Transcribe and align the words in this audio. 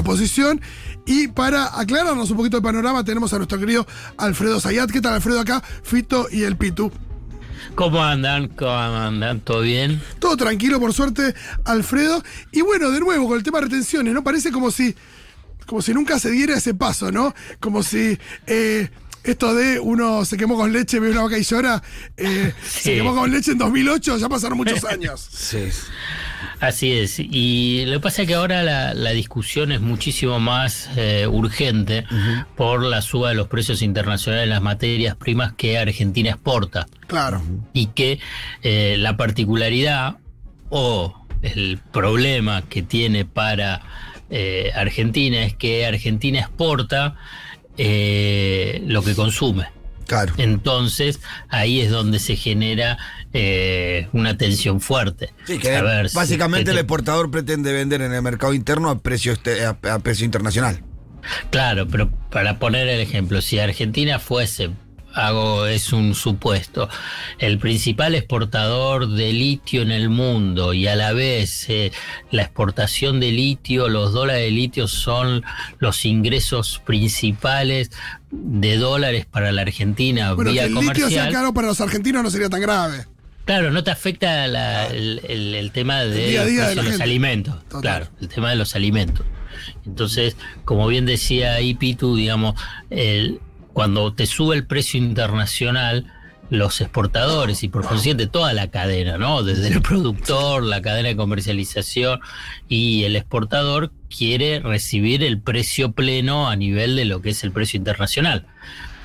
la 0.00 0.12
oposición. 0.12 0.60
Y 1.06 1.28
para 1.28 1.78
aclararnos 1.78 2.30
un 2.30 2.36
poquito 2.36 2.56
el 2.56 2.62
panorama, 2.62 3.04
tenemos 3.04 3.32
a 3.32 3.36
nuestro 3.36 3.58
querido 3.58 3.86
Alfredo 4.16 4.60
Zayat. 4.60 4.90
¿Qué 4.90 5.00
tal, 5.00 5.14
Alfredo? 5.14 5.40
Acá, 5.40 5.62
Fito 5.82 6.26
y 6.30 6.42
el 6.42 6.56
Pitu. 6.56 6.90
¿Cómo 7.74 8.02
andan? 8.02 8.48
¿Cómo 8.48 8.70
andan? 8.70 9.40
¿Todo 9.40 9.60
bien? 9.60 10.00
Todo 10.18 10.36
tranquilo, 10.36 10.80
por 10.80 10.92
suerte, 10.92 11.34
Alfredo. 11.64 12.22
Y 12.52 12.62
bueno, 12.62 12.90
de 12.90 13.00
nuevo, 13.00 13.28
con 13.28 13.36
el 13.36 13.42
tema 13.42 13.58
de 13.58 13.66
retenciones, 13.66 14.12
¿no? 14.12 14.24
Parece 14.24 14.50
como 14.50 14.70
si, 14.70 14.94
como 15.66 15.82
si 15.82 15.94
nunca 15.94 16.18
se 16.18 16.30
diera 16.30 16.56
ese 16.56 16.74
paso, 16.74 17.12
¿no? 17.12 17.34
Como 17.60 17.82
si 17.82 18.18
eh, 18.46 18.90
esto 19.24 19.54
de 19.54 19.78
uno 19.78 20.24
se 20.24 20.36
quemó 20.36 20.56
con 20.56 20.72
leche, 20.72 20.98
ve 20.98 21.10
una 21.10 21.22
vaca 21.22 21.38
y 21.38 21.42
llora, 21.42 21.82
eh, 22.16 22.52
se 22.64 22.96
quemó 22.96 23.14
con 23.14 23.30
leche 23.30 23.52
en 23.52 23.58
2008, 23.58 24.18
ya 24.18 24.28
pasaron 24.28 24.56
muchos 24.56 24.84
años. 24.90 25.28
Sí. 25.30 25.68
Así 26.60 26.92
es. 26.92 27.18
Y 27.18 27.84
lo 27.86 27.92
que 27.94 28.00
pasa 28.00 28.22
es 28.22 28.28
que 28.28 28.34
ahora 28.34 28.62
la, 28.62 28.92
la 28.92 29.10
discusión 29.10 29.72
es 29.72 29.80
muchísimo 29.80 30.40
más 30.40 30.90
eh, 30.96 31.26
urgente 31.26 32.04
por 32.54 32.82
la 32.84 33.00
suba 33.00 33.30
de 33.30 33.34
los 33.34 33.48
precios 33.48 33.80
internacionales 33.80 34.46
de 34.46 34.50
las 34.54 34.60
materias 34.62 35.16
primas 35.16 35.52
que 35.54 35.78
Argentina 35.78 36.30
exporta. 36.30 36.86
Claro. 37.06 37.42
y 37.72 37.86
que 37.86 38.20
eh, 38.62 38.94
la 38.96 39.16
particularidad 39.16 40.18
o 40.68 41.26
el 41.42 41.80
problema 41.92 42.62
que 42.62 42.82
tiene 42.82 43.24
para 43.24 43.82
Argentina 44.76 45.42
es 45.42 45.56
que 45.56 45.86
Argentina 45.86 46.38
exporta 46.38 47.16
eh, 47.78 48.82
lo 48.86 49.02
que 49.02 49.14
consume. 49.14 49.66
Claro. 50.06 50.34
Entonces 50.38 51.20
ahí 51.48 51.80
es 51.80 51.90
donde 51.90 52.18
se 52.18 52.34
genera 52.34 52.98
eh, 53.32 54.08
una 54.12 54.36
tensión 54.36 54.80
fuerte. 54.80 55.32
Sí, 55.46 55.58
que 55.58 55.76
A 55.76 55.82
ver, 55.82 56.08
si- 56.10 56.16
básicamente 56.16 56.72
el 56.72 56.78
exportador 56.78 57.30
pretende 57.30 57.72
vender 57.72 58.02
en 58.02 58.12
el 58.12 58.20
mercado 58.22 58.52
interno 58.52 58.90
a 58.90 58.98
precio, 58.98 59.32
este- 59.32 59.64
a, 59.64 59.78
a 59.88 59.98
precio 60.00 60.24
internacional. 60.24 60.82
Claro, 61.50 61.86
pero 61.86 62.10
para 62.30 62.58
poner 62.58 62.88
el 62.88 63.00
ejemplo, 63.00 63.40
si 63.40 63.58
Argentina 63.60 64.18
fuese, 64.18 64.70
hago, 65.14 65.66
es 65.66 65.92
un 65.92 66.14
supuesto, 66.14 66.88
el 67.38 67.58
principal 67.58 68.14
exportador 68.14 69.08
de 69.08 69.32
litio 69.32 69.82
en 69.82 69.90
el 69.90 70.08
mundo 70.08 70.72
y 70.74 70.86
a 70.86 70.94
la 70.96 71.12
vez 71.12 71.68
eh, 71.68 71.92
la 72.30 72.42
exportación 72.42 73.18
de 73.20 73.32
litio, 73.32 73.88
los 73.88 74.12
dólares 74.12 74.44
de 74.44 74.50
litio 74.50 74.88
son 74.88 75.42
los 75.78 76.04
ingresos 76.04 76.80
principales 76.84 77.90
de 78.30 78.76
dólares 78.76 79.26
para 79.26 79.50
la 79.52 79.62
Argentina 79.62 80.32
Bueno, 80.34 80.50
que 80.50 80.52
vía 80.52 80.64
el 80.64 80.74
litio 80.74 81.08
sea 81.08 81.28
caro 81.30 81.52
para 81.52 81.66
los 81.66 81.80
argentinos 81.80 82.22
no 82.22 82.30
sería 82.30 82.48
tan 82.48 82.60
grave. 82.60 83.06
Claro, 83.46 83.70
no 83.72 83.82
te 83.82 83.90
afecta 83.90 84.46
la- 84.46 84.86
el, 84.86 85.20
el- 85.28 85.54
el 85.56 85.72
tema 85.72 86.00
de, 86.04 86.28
día 86.28 86.42
a 86.42 86.44
día 86.44 86.68
de 86.68 86.74
los 86.76 86.84
gente. 86.86 87.02
alimentos. 87.02 87.56
Total. 87.64 87.80
Claro, 87.80 88.06
el 88.20 88.28
tema 88.28 88.50
de 88.50 88.56
los 88.56 88.76
alimentos. 88.76 89.26
Entonces, 89.84 90.36
como 90.64 90.86
bien 90.86 91.04
decía 91.06 91.60
Ipitu, 91.60 92.14
digamos, 92.14 92.54
el- 92.90 93.40
cuando 93.80 94.12
te 94.12 94.26
sube 94.26 94.56
el 94.56 94.66
precio 94.66 94.98
internacional, 94.98 96.04
los 96.50 96.82
exportadores 96.82 97.62
y 97.62 97.68
por 97.68 97.82
consiguiente 97.82 98.26
toda 98.26 98.52
la 98.52 98.70
cadena, 98.70 99.16
¿no? 99.16 99.42
Desde 99.42 99.68
el 99.68 99.80
productor, 99.80 100.62
la 100.62 100.82
cadena 100.82 101.08
de 101.08 101.16
comercialización 101.16 102.20
y 102.68 103.04
el 103.04 103.16
exportador 103.16 103.90
quiere 104.14 104.60
recibir 104.60 105.24
el 105.24 105.40
precio 105.40 105.92
pleno 105.92 106.50
a 106.50 106.56
nivel 106.56 106.94
de 106.94 107.06
lo 107.06 107.22
que 107.22 107.30
es 107.30 107.42
el 107.42 107.52
precio 107.52 107.78
internacional. 107.78 108.44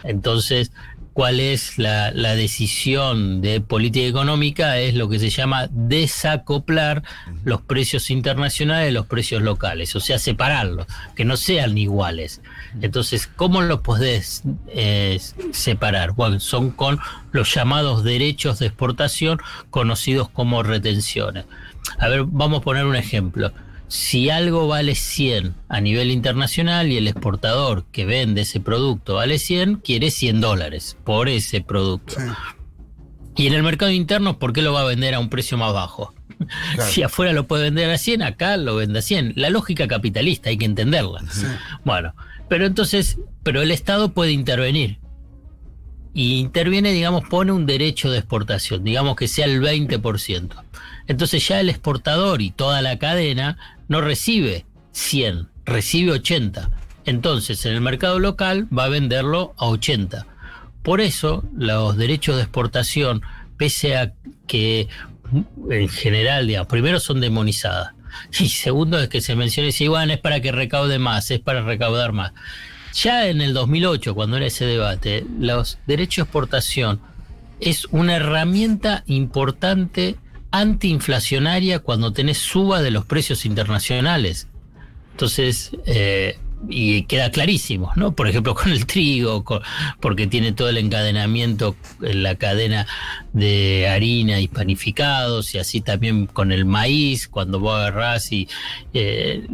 Entonces, 0.04 0.74
¿cuál 1.16 1.40
es 1.40 1.78
la, 1.78 2.12
la 2.12 2.36
decisión 2.36 3.40
de 3.40 3.62
política 3.62 4.06
económica? 4.06 4.80
Es 4.80 4.96
lo 4.96 5.08
que 5.08 5.18
se 5.18 5.30
llama 5.30 5.70
desacoplar 5.72 7.04
los 7.46 7.62
precios 7.62 8.10
internacionales 8.10 8.88
de 8.88 8.92
los 8.92 9.06
precios 9.06 9.42
locales, 9.42 9.96
o 9.96 10.02
sea, 10.02 10.20
separarlos, 10.20 10.88
que 11.16 11.24
no 11.24 11.38
sean 11.38 11.78
iguales. 11.78 12.42
Entonces, 12.82 13.28
¿cómo 13.34 13.62
los 13.62 13.80
podés 13.80 14.44
eh, 14.68 15.18
separar? 15.54 16.12
Bueno, 16.12 16.42
son 16.42 16.72
con 16.72 17.00
los 17.32 17.56
llamados 17.56 18.04
derechos 18.04 18.60
de 18.60 18.66
exportación, 18.66 19.40
conocidos 19.70 20.28
como 20.28 20.64
retenciones. 20.64 21.46
A 21.98 22.10
ver, 22.10 22.26
vamos 22.26 22.60
a 22.60 22.64
poner 22.64 22.86
un 22.86 22.98
ejemplo. 22.98 23.54
Si 23.88 24.30
algo 24.30 24.68
vale 24.68 24.96
100 24.96 25.56
a 25.70 25.82
nivel 25.82 26.12
internacional 26.12 26.92
y 26.92 26.98
el 26.98 27.08
exportador 27.08 27.86
que 27.92 28.06
vende 28.06 28.42
ese 28.42 28.60
producto 28.60 29.16
vale 29.16 29.38
100, 29.38 29.76
quiere 29.78 30.12
100 30.12 30.42
dólares 30.42 30.98
por 31.04 31.30
ese 31.30 31.62
producto. 31.62 32.16
Sí. 32.18 32.26
Y 33.38 33.48
en 33.48 33.54
el 33.54 33.64
mercado 33.64 33.92
interno, 33.92 34.40
¿por 34.40 34.54
qué 34.54 34.62
lo 34.62 34.74
va 34.74 34.82
a 34.82 34.86
vender 34.86 35.14
a 35.14 35.20
un 35.20 35.30
precio 35.30 35.58
más 35.58 35.74
bajo? 35.74 36.14
Si 36.90 37.02
afuera 37.02 37.32
lo 37.32 37.48
puede 37.48 37.64
vender 37.64 37.90
a 37.90 37.98
100, 37.98 38.22
acá 38.22 38.58
lo 38.58 38.76
vende 38.76 39.00
a 39.00 39.02
100. 39.02 39.34
La 39.36 39.50
lógica 39.50 39.88
capitalista, 39.88 40.50
hay 40.50 40.58
que 40.58 40.66
entenderla. 40.66 41.24
Bueno, 41.86 42.14
pero 42.50 42.66
entonces, 42.66 43.20
pero 43.44 43.62
el 43.62 43.72
Estado 43.72 44.14
puede 44.14 44.32
intervenir. 44.32 45.00
Y 46.16 46.40
interviene, 46.40 46.94
digamos, 46.94 47.28
pone 47.30 47.52
un 47.52 47.68
derecho 47.68 48.10
de 48.10 48.18
exportación, 48.18 48.84
digamos 48.84 49.16
que 49.16 49.28
sea 49.28 49.46
el 49.46 49.62
20%. 49.62 50.64
Entonces 51.08 51.48
ya 51.48 51.60
el 51.60 51.70
exportador 51.70 52.42
y 52.42 52.50
toda 52.50 52.82
la 52.82 52.98
cadena 52.98 53.58
no 53.88 54.02
recibe 54.02 54.66
100, 54.94 55.50
recibe 55.66 56.14
80. 56.14 56.72
Entonces 57.06 57.64
en 57.66 57.74
el 57.74 57.82
mercado 57.82 58.18
local 58.18 58.68
va 58.76 58.86
a 58.86 58.90
venderlo 58.90 59.54
a 59.58 59.68
80. 59.68 60.26
Por 60.82 61.02
eso 61.02 61.44
los 61.56 61.98
derechos 61.98 62.38
de 62.38 62.44
exportación, 62.44 63.22
pese 63.58 63.98
a 63.98 64.14
que 64.48 64.88
en 65.70 65.90
general, 65.90 66.48
digamos, 66.48 66.68
primero 66.68 67.00
son 67.00 67.20
demonizadas. 67.20 67.94
Y 68.40 68.48
segundo 68.48 69.00
es 69.00 69.10
que 69.10 69.20
se 69.20 69.36
menciona 69.36 69.70
y 69.78 69.88
bueno, 69.90 70.14
es 70.14 70.20
para 70.20 70.40
que 70.40 70.54
recaude 70.54 71.00
más, 71.00 71.30
es 71.32 71.42
para 71.42 71.62
recaudar 71.62 72.14
más. 72.14 72.32
Ya 72.96 73.28
en 73.28 73.42
el 73.42 73.54
2008, 73.54 74.16
cuando 74.16 74.38
era 74.38 74.46
ese 74.46 74.66
debate, 74.66 75.26
los 75.38 75.80
derechos 75.86 76.16
de 76.16 76.22
exportación 76.24 77.02
es 77.60 77.86
una 77.92 78.16
herramienta 78.16 79.04
importante 79.06 80.16
antiinflacionaria 80.52 81.80
cuando 81.80 82.14
tenés 82.14 82.38
suba 82.38 82.82
de 82.82 82.92
los 82.92 83.06
precios 83.06 83.46
internacionales. 83.46 84.48
Entonces, 85.12 85.72
eh, 85.86 86.40
y 86.68 87.04
queda 87.04 87.32
clarísimo, 87.32 87.92
¿no? 87.96 88.14
Por 88.14 88.28
ejemplo, 88.28 88.56
con 88.56 88.72
el 88.72 88.86
trigo, 88.86 89.44
con- 89.44 89.62
porque 90.00 90.28
tiene 90.28 90.52
todo 90.52 90.70
el 90.70 90.78
encadenamiento 90.78 91.76
en 92.02 92.24
la 92.24 92.36
cadena 92.36 92.88
de 93.34 93.88
harina 93.90 94.40
y 94.40 94.48
panificados, 94.48 95.54
y 95.54 95.60
así 95.60 95.82
también 95.82 96.28
con 96.28 96.52
el 96.52 96.66
maíz, 96.66 97.28
cuando 97.28 97.60
vos 97.60 97.76
agarrás 97.76 98.32
y 98.32 98.48
eh, 98.94 99.48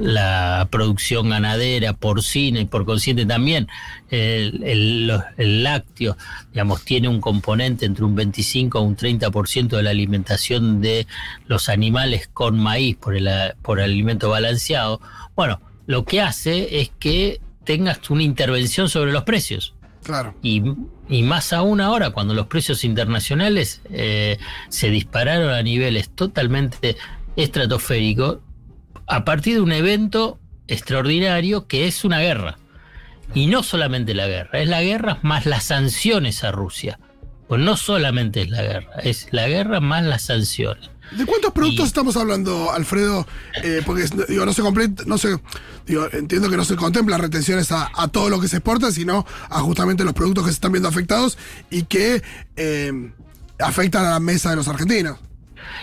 la, 0.00 0.68
producción 0.70 1.30
ganadera, 1.30 1.92
porcina 1.92 2.60
y 2.60 2.64
por 2.64 2.84
consiguiente 2.84 3.26
también 3.26 3.68
el 4.10 5.06
lácteo, 5.36 6.16
digamos, 6.52 6.84
tiene 6.84 7.08
un 7.08 7.20
componente 7.20 7.86
entre 7.86 8.04
un 8.04 8.14
25 8.14 8.78
a 8.78 8.82
un 8.82 8.96
30% 8.96 9.76
de 9.76 9.82
la 9.82 9.90
alimentación 9.90 10.80
de 10.80 11.06
los 11.46 11.68
animales 11.68 12.28
con 12.32 12.58
maíz 12.58 12.96
por 12.96 13.16
el, 13.16 13.28
por 13.62 13.78
el 13.80 13.86
alimento 13.86 14.30
balanceado. 14.30 15.00
Bueno, 15.34 15.60
lo 15.86 16.04
que 16.04 16.20
hace 16.20 16.80
es 16.80 16.90
que 16.98 17.40
tengas 17.64 18.10
una 18.10 18.22
intervención 18.22 18.88
sobre 18.88 19.12
los 19.12 19.24
precios. 19.24 19.74
Claro. 20.02 20.34
Y, 20.42 20.62
y 21.08 21.22
más 21.22 21.52
aún 21.52 21.80
ahora, 21.80 22.10
cuando 22.10 22.34
los 22.34 22.46
precios 22.46 22.84
internacionales 22.84 23.82
eh, 23.90 24.38
se 24.68 24.90
dispararon 24.90 25.50
a 25.50 25.62
niveles 25.62 26.10
totalmente 26.10 26.96
estratosféricos, 27.34 28.38
a 29.08 29.24
partir 29.24 29.54
de 29.54 29.60
un 29.60 29.72
evento 29.72 30.38
extraordinario 30.68 31.66
que 31.66 31.86
es 31.86 32.04
una 32.04 32.20
guerra. 32.20 32.58
Y 33.34 33.48
no 33.48 33.62
solamente 33.62 34.14
la 34.14 34.28
guerra, 34.28 34.60
es 34.60 34.68
la 34.68 34.82
guerra 34.82 35.18
más 35.22 35.46
las 35.46 35.64
sanciones 35.64 36.44
a 36.44 36.52
Rusia. 36.52 36.98
Pues 37.48 37.60
no 37.60 37.76
solamente 37.76 38.42
es 38.42 38.50
la 38.50 38.62
guerra, 38.62 38.92
es 39.02 39.28
la 39.32 39.48
guerra 39.48 39.80
más 39.80 40.04
las 40.04 40.22
sanciones. 40.22 40.90
¿De 41.12 41.24
cuántos 41.24 41.52
productos 41.52 41.84
Y- 41.84 41.88
estamos 41.88 42.16
hablando, 42.16 42.72
Alfredo? 42.72 43.26
Eh, 43.62 43.82
porque 43.86 44.08
digo, 44.28 44.44
no 44.44 44.52
se 44.52 44.62
no 45.06 45.18
se, 45.18 45.38
digo, 45.86 46.06
entiendo 46.12 46.50
que 46.50 46.56
no 46.56 46.64
se 46.64 46.76
contemplan 46.76 47.20
retenciones 47.20 47.70
a, 47.72 47.90
a 47.94 48.08
todo 48.08 48.28
lo 48.28 48.40
que 48.40 48.48
se 48.48 48.56
exporta, 48.56 48.90
sino 48.90 49.24
a 49.48 49.60
justamente 49.60 50.04
los 50.04 50.14
productos 50.14 50.44
que 50.44 50.50
se 50.50 50.54
están 50.56 50.72
viendo 50.72 50.88
afectados 50.88 51.38
y 51.70 51.84
que 51.84 52.22
eh, 52.56 53.12
afectan 53.58 54.04
a 54.04 54.10
la 54.10 54.20
mesa 54.20 54.50
de 54.50 54.56
los 54.56 54.68
argentinos. 54.68 55.18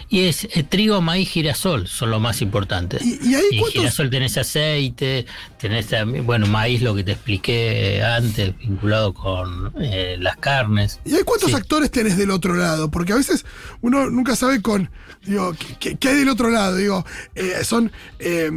Y 0.10 0.26
es 0.28 0.46
eh, 0.46 0.64
trigo, 0.64 1.02
maíz, 1.02 1.30
girasol 1.30 1.88
son 1.88 2.10
los 2.12 2.22
más 2.22 2.42
importantes. 2.42 3.02
¿Y- 3.04 3.20
y 3.32 3.36
ahí 3.36 3.44
cuántos- 3.60 3.74
girasol 3.74 4.10
tenés 4.10 4.38
aceite, 4.38 5.26
tenés 5.60 5.88
también, 5.88 6.26
bueno, 6.26 6.46
maíz, 6.48 6.82
lo 6.82 6.94
que 6.96 7.04
te 7.04 7.14
expliqué 7.14 8.04
antes, 8.04 8.58
vinculado 8.58 9.14
con 9.14 9.72
eh, 9.80 10.18
las 10.20 10.38
carnes. 10.38 11.00
¿Y 11.06 11.16
hay 11.16 11.24
cuántos 11.24 11.50
Sí. 11.52 11.56
actores 11.56 11.90
tenés 11.92 12.18
del 12.18 12.32
otro 12.32 12.56
lado? 12.56 12.92
Porque 12.92 13.14
a 13.14 13.16
veces 13.18 13.46
uno 13.82 14.10
nunca 14.10 14.36
sabe 14.36 14.62
con, 14.62 14.90
digo, 15.26 15.54
¿qué- 15.54 15.76
¿qué, 15.80 15.96
qué 15.98 16.10
hay 16.10 16.16
del 16.18 16.30
otro 16.30 16.50
lado? 16.50 16.76
Digo, 16.76 17.06
eh, 17.36 17.64
son 17.64 17.92
eh, 18.20 18.50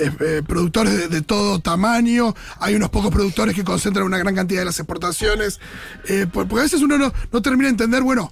eh, 0.00 0.42
productores 0.46 0.96
de, 0.96 1.08
de 1.08 1.22
todo 1.22 1.60
tamaño, 1.60 2.34
hay 2.58 2.74
unos 2.74 2.90
pocos 2.90 3.10
productores 3.12 3.54
que 3.54 3.64
concentran 3.64 4.04
una 4.06 4.18
gran 4.18 4.34
cantidad 4.34 4.60
de 4.60 4.64
las 4.66 4.78
exportaciones, 4.78 5.60
eh, 6.08 6.26
por- 6.30 6.46
porque 6.48 6.60
a 6.60 6.64
veces 6.64 6.82
uno 6.82 6.98
no, 6.98 7.12
no 7.32 7.42
termina 7.42 7.64
de 7.64 7.70
entender, 7.70 8.02
bueno, 8.02 8.30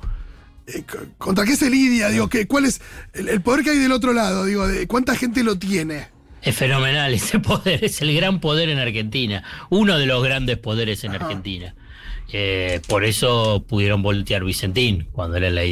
eh, 0.67 0.85
¿contra 1.19 1.45
qué 1.45 1.57
se 1.57 1.71
lidia? 1.71 2.09
Digo, 2.09 2.29
que, 2.29 2.47
¿cuál 2.47 2.65
es 2.67 2.81
el, 3.15 3.29
el 3.29 3.41
poder 3.41 3.65
que 3.65 3.71
hay 3.71 3.79
del 3.79 3.93
otro 3.93 4.13
lado? 4.13 4.45
Digo, 4.45 4.67
de 4.67 4.87
¿cuánta 4.87 5.15
gente 5.15 5.43
lo 5.43 5.59
tiene? 5.59 6.09
Es 6.43 6.57
fenomenal 6.57 7.15
ese 7.15 7.39
poder, 7.39 7.85
es 7.85 8.03
el 8.03 8.15
gran 8.15 8.41
poder 8.41 8.69
en 8.69 8.79
Argentina, 8.79 9.45
uno 9.71 9.99
de 9.99 10.07
los 10.07 10.23
grandes 10.23 10.59
poderes 10.59 11.05
en 11.05 11.13
Argentina. 11.13 11.75
Eh, 12.35 12.81
por 12.89 13.05
eso 13.05 13.63
pudieron 13.69 14.03
voltear 14.03 14.43
Vicentín 14.43 15.07
cuando 15.13 15.37
era 15.37 15.51
la 15.51 15.63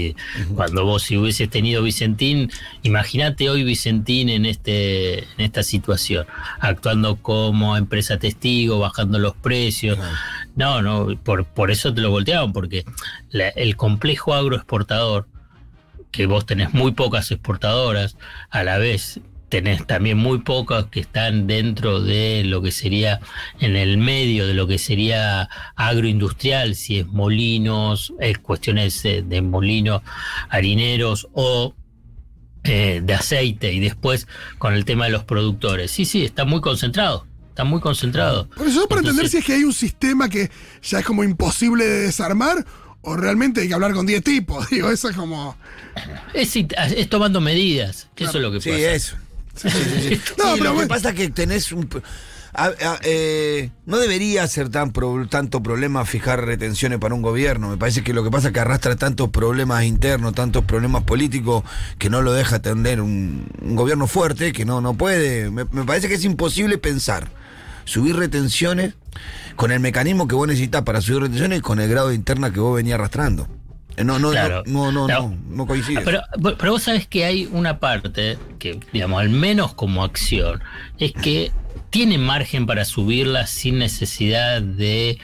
cuando 0.54 0.84
vos 0.84 1.04
si 1.04 1.16
hubieses 1.16 1.48
tenido 1.48 1.82
Vicentín, 1.82 2.50
imagínate 2.82 3.48
hoy 3.48 3.64
Vicentín 3.64 4.28
en 4.28 4.44
este 4.44 5.20
en 5.20 5.38
esta 5.38 5.62
situación, 5.62 6.26
actuando 6.60 7.16
como 7.16 7.78
empresa 7.78 8.18
testigo, 8.18 8.78
bajando 8.78 9.18
los 9.18 9.34
precios. 9.36 9.98
No, 10.54 10.82
no, 10.82 11.18
por, 11.22 11.46
por 11.46 11.70
eso 11.70 11.94
te 11.94 12.02
lo 12.02 12.10
volteaban, 12.10 12.52
porque 12.52 12.84
el 13.32 13.76
complejo 13.76 14.34
agroexportador, 14.34 15.28
que 16.10 16.26
vos 16.26 16.44
tenés 16.44 16.74
muy 16.74 16.92
pocas 16.92 17.30
exportadoras, 17.30 18.18
a 18.50 18.64
la 18.64 18.76
vez 18.76 19.20
tenés 19.50 19.87
también 19.87 20.17
muy 20.17 20.38
pocas 20.38 20.87
que 20.87 21.00
están 21.00 21.47
dentro 21.47 22.00
de 22.00 22.44
lo 22.44 22.62
que 22.62 22.73
sería 22.73 23.20
en 23.58 23.76
el 23.76 23.99
medio 23.99 24.47
de 24.47 24.55
lo 24.55 24.67
que 24.67 24.79
sería 24.79 25.50
agroindustrial, 25.76 26.75
si 26.76 27.00
es 27.00 27.06
molinos, 27.06 28.14
es 28.20 28.38
cuestiones 28.38 29.02
de 29.02 29.43
molinos 29.43 30.02
harineros 30.49 31.29
o 31.35 31.75
eh, 32.62 33.00
de 33.02 33.14
aceite 33.14 33.73
y 33.73 33.81
después 33.81 34.29
con 34.58 34.75
el 34.75 34.85
tema 34.85 35.06
de 35.06 35.11
los 35.11 35.25
productores. 35.25 35.91
Sí, 35.91 36.05
sí, 36.05 36.25
está 36.25 36.44
muy 36.44 36.61
concentrado. 36.61 37.26
Está 37.49 37.64
muy 37.64 37.81
concentrado. 37.81 38.49
Por 38.50 38.69
eso, 38.69 38.87
para 38.87 39.00
entender 39.00 39.29
si 39.29 39.38
es 39.38 39.44
que 39.44 39.55
hay 39.55 39.64
un 39.64 39.73
sistema 39.73 40.29
que 40.29 40.50
ya 40.82 41.00
es 41.00 41.05
como 41.05 41.25
imposible 41.25 41.85
de 41.85 42.00
desarmar 42.03 42.64
o 43.03 43.17
realmente 43.17 43.62
hay 43.62 43.69
que 43.69 43.75
hablar 43.75 43.93
con 43.93 44.06
10 44.06 44.23
tipos. 44.23 44.69
Digo, 44.70 44.91
eso 44.91 45.08
es 45.08 45.17
como. 45.17 45.56
Es, 46.32 46.55
tomando 47.08 47.41
medidas. 47.41 48.08
Eso 48.17 48.38
es 48.38 48.43
lo 48.43 48.53
que 48.53 48.58
pasa. 48.58 48.70
Sí, 48.70 48.85
eso. 48.85 49.17
no, 50.38 50.54
pero 50.58 50.74
lo 50.74 50.80
que 50.80 50.86
pasa 50.86 51.10
es 51.10 51.14
que 51.14 51.30
tenés 51.30 51.72
un... 51.72 51.88
Eh, 53.02 53.70
no 53.86 53.98
debería 53.98 54.46
ser 54.48 54.70
tan 54.70 54.92
tanto 55.28 55.62
problema 55.62 56.04
fijar 56.04 56.44
retenciones 56.44 56.98
para 56.98 57.14
un 57.14 57.22
gobierno. 57.22 57.68
Me 57.68 57.76
parece 57.76 58.02
que 58.02 58.12
lo 58.12 58.24
que 58.24 58.30
pasa 58.30 58.48
es 58.48 58.54
que 58.54 58.60
arrastra 58.60 58.96
tantos 58.96 59.30
problemas 59.30 59.84
internos, 59.84 60.34
tantos 60.34 60.64
problemas 60.64 61.04
políticos, 61.04 61.64
que 61.98 62.10
no 62.10 62.22
lo 62.22 62.32
deja 62.32 62.56
atender 62.56 63.00
un, 63.00 63.46
gobierno 63.60 64.06
fuerte, 64.06 64.52
que 64.52 64.64
no, 64.64 64.80
no 64.80 64.94
puede. 64.94 65.50
Me, 65.50 65.64
parece 65.64 66.08
que 66.08 66.14
es 66.14 66.24
imposible 66.24 66.78
pensar 66.78 67.28
subir 67.84 68.16
retenciones 68.16 68.94
con 69.56 69.72
el 69.72 69.80
mecanismo 69.80 70.28
que 70.28 70.34
vos 70.34 70.46
necesitas 70.46 70.82
para 70.82 71.00
subir 71.00 71.22
retenciones 71.22 71.58
y 71.58 71.62
con 71.62 71.80
el 71.80 71.88
grado 71.88 72.08
de 72.08 72.14
interna 72.14 72.52
que 72.52 72.60
vos 72.60 72.76
venías 72.76 72.96
arrastrando. 72.96 73.48
Eh, 73.96 74.04
no, 74.04 74.19
no, 74.19 74.32
no, 74.32 74.92
no, 74.92 75.08
no, 75.08 75.37
no, 75.48 75.66
coincide. 75.66 76.00
Pero, 76.02 76.22
pero 76.58 76.72
vos 76.72 76.82
sabés 76.82 77.06
que 77.06 77.25
hay 77.25 77.48
una 77.50 77.78
parte 77.78 78.38
que, 78.58 78.81
digamos, 78.92 79.20
al 79.20 79.31
menos 79.31 79.75
como 79.75 80.04
acción, 80.04 80.62
es 80.98 81.12
que 81.12 81.52
tiene 81.90 82.19
margen 82.19 82.66
para 82.66 82.84
subirla 82.84 83.46
sin 83.46 83.78
necesidad 83.78 84.62
de 84.62 85.19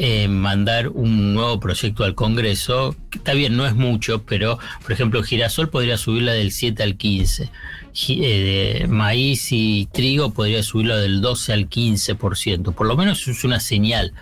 eh, 0.00 0.28
mandar 0.28 0.88
un 0.88 1.34
nuevo 1.34 1.58
proyecto 1.58 2.04
al 2.04 2.14
Congreso. 2.14 2.94
Está 3.12 3.34
bien, 3.34 3.56
no 3.56 3.66
es 3.66 3.74
mucho, 3.74 4.22
pero 4.22 4.58
por 4.82 4.92
ejemplo, 4.92 5.22
Girasol 5.22 5.70
podría 5.70 5.98
subirla 5.98 6.32
del 6.32 6.52
7 6.52 6.82
al 6.82 6.96
15. 6.96 7.50
Eh, 8.08 8.86
maíz 8.88 9.48
y 9.50 9.88
trigo 9.92 10.32
podría 10.32 10.62
subirla 10.62 10.96
del 10.98 11.20
12 11.20 11.52
al 11.52 11.68
15%. 11.68 12.74
Por 12.74 12.86
lo 12.86 12.96
menos 12.96 13.26
es 13.26 13.42
una 13.42 13.58
señal 13.58 14.12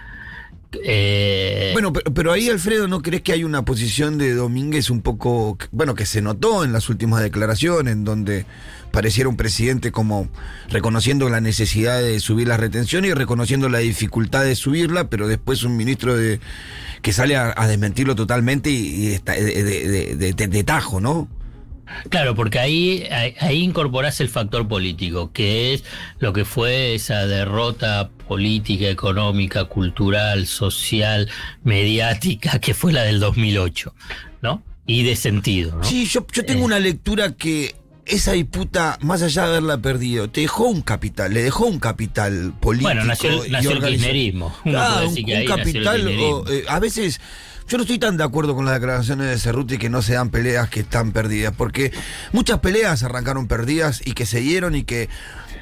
eh, 0.84 1.70
bueno, 1.73 1.93
pero, 1.93 2.32
ahí, 2.32 2.49
Alfredo, 2.49 2.88
¿no 2.88 3.02
crees 3.02 3.23
que 3.23 3.32
hay 3.32 3.44
una 3.44 3.64
posición 3.64 4.19
de 4.19 4.34
Domínguez 4.34 4.90
un 4.90 5.02
poco, 5.02 5.58
bueno, 5.73 5.94
que 5.94 6.06
se 6.06 6.23
notó 6.23 6.64
en 6.64 6.73
las 6.73 6.88
últimas 6.88 7.23
declaraciones, 7.23 7.93
en 7.93 8.05
donde 8.05 8.46
pareciera 8.90 9.28
un 9.28 9.37
presidente 9.37 9.93
como 9.93 10.28
reconociendo 10.69 11.28
la 11.28 11.40
necesidad 11.40 12.00
de 12.00 12.19
subir 12.20 12.49
las 12.49 12.58
retenciones 12.58 13.11
y 13.11 13.14
reconociendo 13.14 13.69
la 13.69 13.78
dificultad 13.78 14.44
de 14.44 14.55
subirla, 14.55 15.11
pero 15.11 15.28
después 15.28 15.62
un 15.64 15.76
ministro 15.76 16.17
de 16.17 16.40
que 17.02 17.12
sale 17.12 17.37
a, 17.37 17.55
desmentirlo 17.67 18.14
totalmente 18.14 18.70
y, 18.70 19.08
está, 19.08 19.34
de 19.34 20.64
tajo, 20.64 21.00
¿no? 21.00 21.28
Claro, 22.08 22.34
porque 22.34 22.58
ahí, 22.58 23.06
ahí 23.40 23.62
incorporás 23.62 24.20
el 24.20 24.28
factor 24.28 24.66
político, 24.66 25.32
que 25.32 25.74
es 25.74 25.84
lo 26.18 26.32
que 26.32 26.44
fue 26.44 26.94
esa 26.94 27.26
derrota 27.26 28.10
política, 28.28 28.88
económica, 28.88 29.64
cultural, 29.64 30.46
social, 30.46 31.28
mediática, 31.62 32.58
que 32.58 32.74
fue 32.74 32.92
la 32.92 33.02
del 33.02 33.20
2008, 33.20 33.94
¿no? 34.42 34.62
Y 34.86 35.04
de 35.04 35.16
sentido, 35.16 35.76
¿no? 35.76 35.84
Sí, 35.84 36.06
yo, 36.06 36.26
yo 36.32 36.44
tengo 36.44 36.62
eh. 36.62 36.66
una 36.66 36.78
lectura 36.78 37.32
que 37.32 37.74
esa 38.06 38.32
disputa, 38.32 38.98
más 39.02 39.22
allá 39.22 39.42
de 39.42 39.48
haberla 39.48 39.78
perdido, 39.78 40.30
te 40.30 40.42
dejó 40.42 40.66
un 40.66 40.80
capital, 40.80 41.34
le 41.34 41.42
dejó 41.42 41.66
un 41.66 41.80
capital 41.80 42.52
político. 42.60 42.88
Bueno, 42.88 43.04
nació, 43.04 43.44
el 43.44 43.80
kirchnerismo. 43.80 44.54
Claro, 44.62 45.08
un, 45.08 45.44
capital, 45.46 46.08
eh, 46.08 46.64
a 46.68 46.78
veces 46.78 47.20
yo 47.68 47.76
no 47.76 47.82
estoy 47.82 47.98
tan 47.98 48.16
de 48.16 48.24
acuerdo 48.24 48.54
con 48.54 48.64
las 48.64 48.74
declaraciones 48.74 49.28
de 49.28 49.38
Cerruti 49.38 49.78
que 49.78 49.90
no 49.90 50.00
se 50.00 50.14
dan 50.14 50.30
peleas 50.30 50.68
que 50.68 50.80
están 50.80 51.12
perdidas, 51.12 51.52
porque 51.56 51.92
muchas 52.32 52.60
peleas 52.60 53.02
arrancaron 53.02 53.48
perdidas 53.48 54.02
y 54.04 54.12
que 54.12 54.24
se 54.24 54.40
dieron 54.40 54.76
y 54.76 54.84
que 54.84 55.08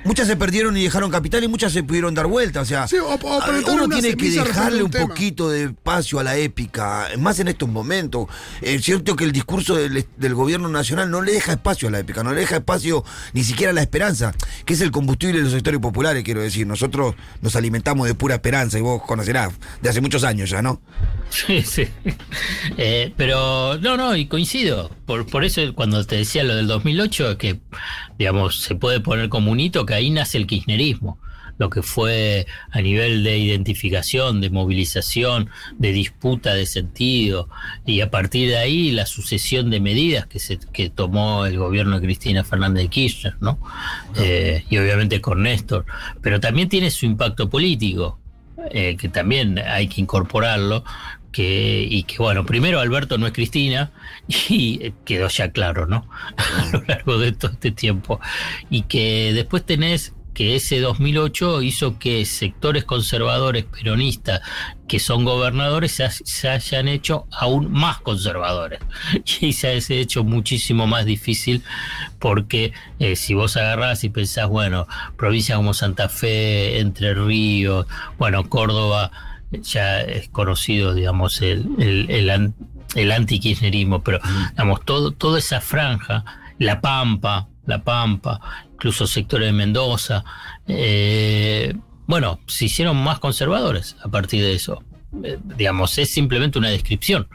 muchas 0.05 0.29
se 0.29 0.37
perdieron 0.37 0.77
y 0.77 0.85
dejaron 0.85 1.11
capital 1.11 1.43
y 1.43 1.49
muchas 1.49 1.73
se 1.73 1.83
pudieron 1.83 2.15
dar 2.15 2.27
vuelta. 2.27 2.61
O 2.61 2.65
sea, 2.65 2.87
uno 2.93 3.89
tiene 3.89 4.17
que 4.17 4.31
dejarle 4.31 4.83
un, 4.83 4.91
poquito 4.91 5.51
de 5.51 5.65
espacio 5.65 6.21
a 6.21 6.23
la 6.23 6.37
épica, 6.37 7.09
más 7.19 7.39
en 7.41 7.49
estos 7.49 7.69
momentos. 7.69 8.29
Es 8.61 8.85
cierto 8.85 9.17
que 9.17 9.25
el 9.25 9.33
discurso 9.33 9.75
del, 9.77 10.35
gobierno 10.35 10.69
nacional 10.69 11.11
no 11.11 11.23
le 11.23 11.33
deja 11.33 11.53
espacio 11.53 11.89
a 11.89 11.91
la 11.91 12.01
épica, 12.01 12.23
no 12.23 12.33
le 12.33 12.41
deja 12.41 12.57
espacio 12.57 13.05
ni 13.33 13.45
siquiera 13.45 13.71
a 13.71 13.75
la 13.75 13.83
esperanza, 13.83 14.35
que 14.65 14.75
es 14.75 14.81
el 14.81 14.91
combustible 14.91 15.39
de 15.39 15.45
los 15.45 15.53
sectores 15.53 15.81
populares, 15.81 16.23
quiero 16.25 16.41
decir. 16.41 16.67
Nosotros 16.67 17.15
nos 17.41 17.57
alimentamos 17.57 18.07
de 18.07 18.15
pura 18.15 18.37
esperanza 18.37 18.79
y 18.79 18.83
vos 18.83 19.03
conocerás 19.03 19.53
de 19.81 19.89
hace 19.89 20.01
muchos 20.01 20.25
años 20.25 20.51
ya, 20.51 20.63
¿no? 20.63 20.81
Sí, 21.31 21.63
sí. 21.63 21.89
Eh, 22.77 23.13
pero 23.17 23.79
no, 23.79 23.97
no, 23.97 24.17
y 24.17 24.27
coincido. 24.27 24.91
Por, 25.07 25.27
por 25.27 25.45
eso 25.45 25.61
cuando 25.75 26.05
te 26.05 26.17
decía 26.17 26.45
lo 26.45 26.57
del 26.57 26.67
2008, 26.67 27.39
que, 27.39 27.61
digamos, 28.19 28.61
se 28.61 28.75
puede 28.75 29.01
poner 29.01 29.29
como 29.29 29.53
un 29.53 29.61
hito 29.61 29.87
que 29.87 29.94
ahí 29.95 30.11
nace 30.11 30.39
el 30.39 30.47
kirchnerismo, 30.47 31.19
lo 31.59 31.71
que 31.71 31.83
fue 31.83 32.47
a 32.71 32.81
nivel 32.81 33.23
de 33.23 33.39
identificación, 33.39 34.41
de 34.41 34.51
movilización, 34.51 35.51
de 35.79 35.93
disputa 35.93 36.55
de 36.55 36.67
sentido, 36.67 37.49
y 37.87 38.01
a 38.01 38.11
partir 38.11 38.49
de 38.49 38.59
ahí 38.59 38.91
la 38.91 39.07
sucesión 39.07 39.71
de 39.71 39.81
medidas 39.81 40.27
que, 40.27 40.39
se, 40.41 40.59
que 40.73 40.91
tomó 40.91 41.47
el 41.47 41.59
gobierno 41.59 42.01
de 42.01 42.07
Cristina 42.07 42.45
Fernández 42.45 42.85
de 42.85 42.89
Kirchner, 42.89 43.37
¿no? 43.41 43.59
Eh, 44.17 44.65
y 44.69 44.79
obviamente 44.79 45.21
con 45.21 45.43
Néstor, 45.43 45.87
pero 46.21 46.41
también 46.41 46.69
tiene 46.69 46.91
su 46.91 47.07
impacto 47.07 47.49
político. 47.49 48.19
Eh, 48.71 48.97
que 48.97 49.09
también 49.09 49.59
hay 49.59 49.89
que 49.89 50.01
incorporarlo, 50.01 50.85
que, 51.35 51.87
y 51.91 52.05
que 52.05 52.19
bueno, 52.19 52.47
primero 52.47 52.79
Alberto 52.81 53.19
no 53.19 53.27
es 53.27 53.33
Cristina, 53.33 53.91
y 54.49 54.93
quedó 55.05 55.29
ya 55.29 55.51
claro, 55.51 55.87
¿no? 55.87 56.09
A 56.37 56.67
lo 56.73 56.83
largo 56.87 57.19
de 57.19 57.33
todo 57.33 57.51
este 57.51 57.73
tiempo. 57.73 58.21
Y 58.71 58.83
que 58.83 59.33
después 59.35 59.67
tenés 59.67 60.15
que 60.33 60.57
ese 60.57 60.81
2008 60.81 61.63
hizo 61.63 61.99
que 61.99 62.25
sectores 62.25 62.85
conservadores 62.85 63.65
peronistas 63.65 64.41
que 64.89 64.99
son 64.99 65.25
gobernadores 65.25 66.03
se, 66.25 66.49
hayan 66.49 66.89
hecho 66.89 67.27
aún 67.31 67.71
más 67.71 68.01
conservadores 68.01 68.81
y 69.41 69.53
se 69.53 69.69
ha 69.69 69.73
hecho 69.73 70.25
muchísimo 70.25 70.89
más 70.89 71.07
difícil 71.07 71.63
porque 72.19 72.73
eh, 72.99 73.15
si 73.15 73.35
vos 73.35 73.57
agarrás 73.57 74.03
y 74.03 74.09
pensás, 74.09 74.49
bueno, 74.49 74.89
provincias 75.17 75.57
como 75.57 75.73
Santa 75.73 76.09
Fe, 76.09 76.81
Entre 76.81 77.15
Ríos, 77.15 77.87
bueno, 78.19 78.49
Córdoba, 78.49 79.13
ya 79.63 80.01
es 80.01 80.29
conocido, 80.29 80.95
digamos, 80.95 81.41
el, 81.43 81.67
el, 81.79 82.11
el, 82.11 82.53
el 82.95 83.13
anti-kirchnerismo, 83.13 84.03
pero, 84.03 84.21
digamos, 84.51 84.85
todo, 84.85 85.11
toda 85.13 85.39
esa 85.39 85.61
franja, 85.61 86.25
La 86.59 86.81
Pampa, 86.81 87.49
La 87.67 87.83
Pampa, 87.83 88.41
incluso 88.73 89.07
sectores 89.07 89.47
de 89.47 89.53
Mendoza, 89.53 90.25
eh, 90.67 91.75
bueno, 92.07 92.41
se 92.47 92.67
hicieron 92.67 92.97
más 92.97 93.19
conservadores 93.19 93.97
a 94.03 94.09
partir 94.09 94.43
de 94.43 94.55
eso. 94.55 94.83
Eh, 95.23 95.39
digamos, 95.57 95.97
es 95.99 96.11
simplemente 96.11 96.59
una 96.59 96.69
descripción. 96.71 97.29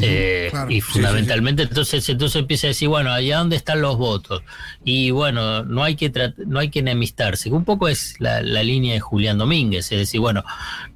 Eh, 0.00 0.52
y 0.68 0.82
fundamentalmente 0.82 1.62
entonces 1.62 2.06
entonces 2.10 2.40
empieza 2.40 2.66
a 2.66 2.68
decir 2.68 2.88
bueno 2.88 3.10
allá 3.10 3.38
dónde 3.38 3.56
están 3.56 3.80
los 3.80 3.96
votos 3.96 4.42
y 4.84 5.10
bueno 5.10 5.64
no 5.64 5.82
hay 5.82 5.96
que 5.96 6.12
no 6.46 6.58
hay 6.58 6.70
que 6.70 6.80
enemistarse. 6.80 7.50
Un 7.50 7.64
poco 7.64 7.88
es 7.88 8.16
la, 8.18 8.42
línea 8.42 8.94
de 8.94 9.00
Julián 9.00 9.38
Domínguez 9.38 9.90
es 9.90 9.98
decir 9.98 10.20
bueno 10.20 10.44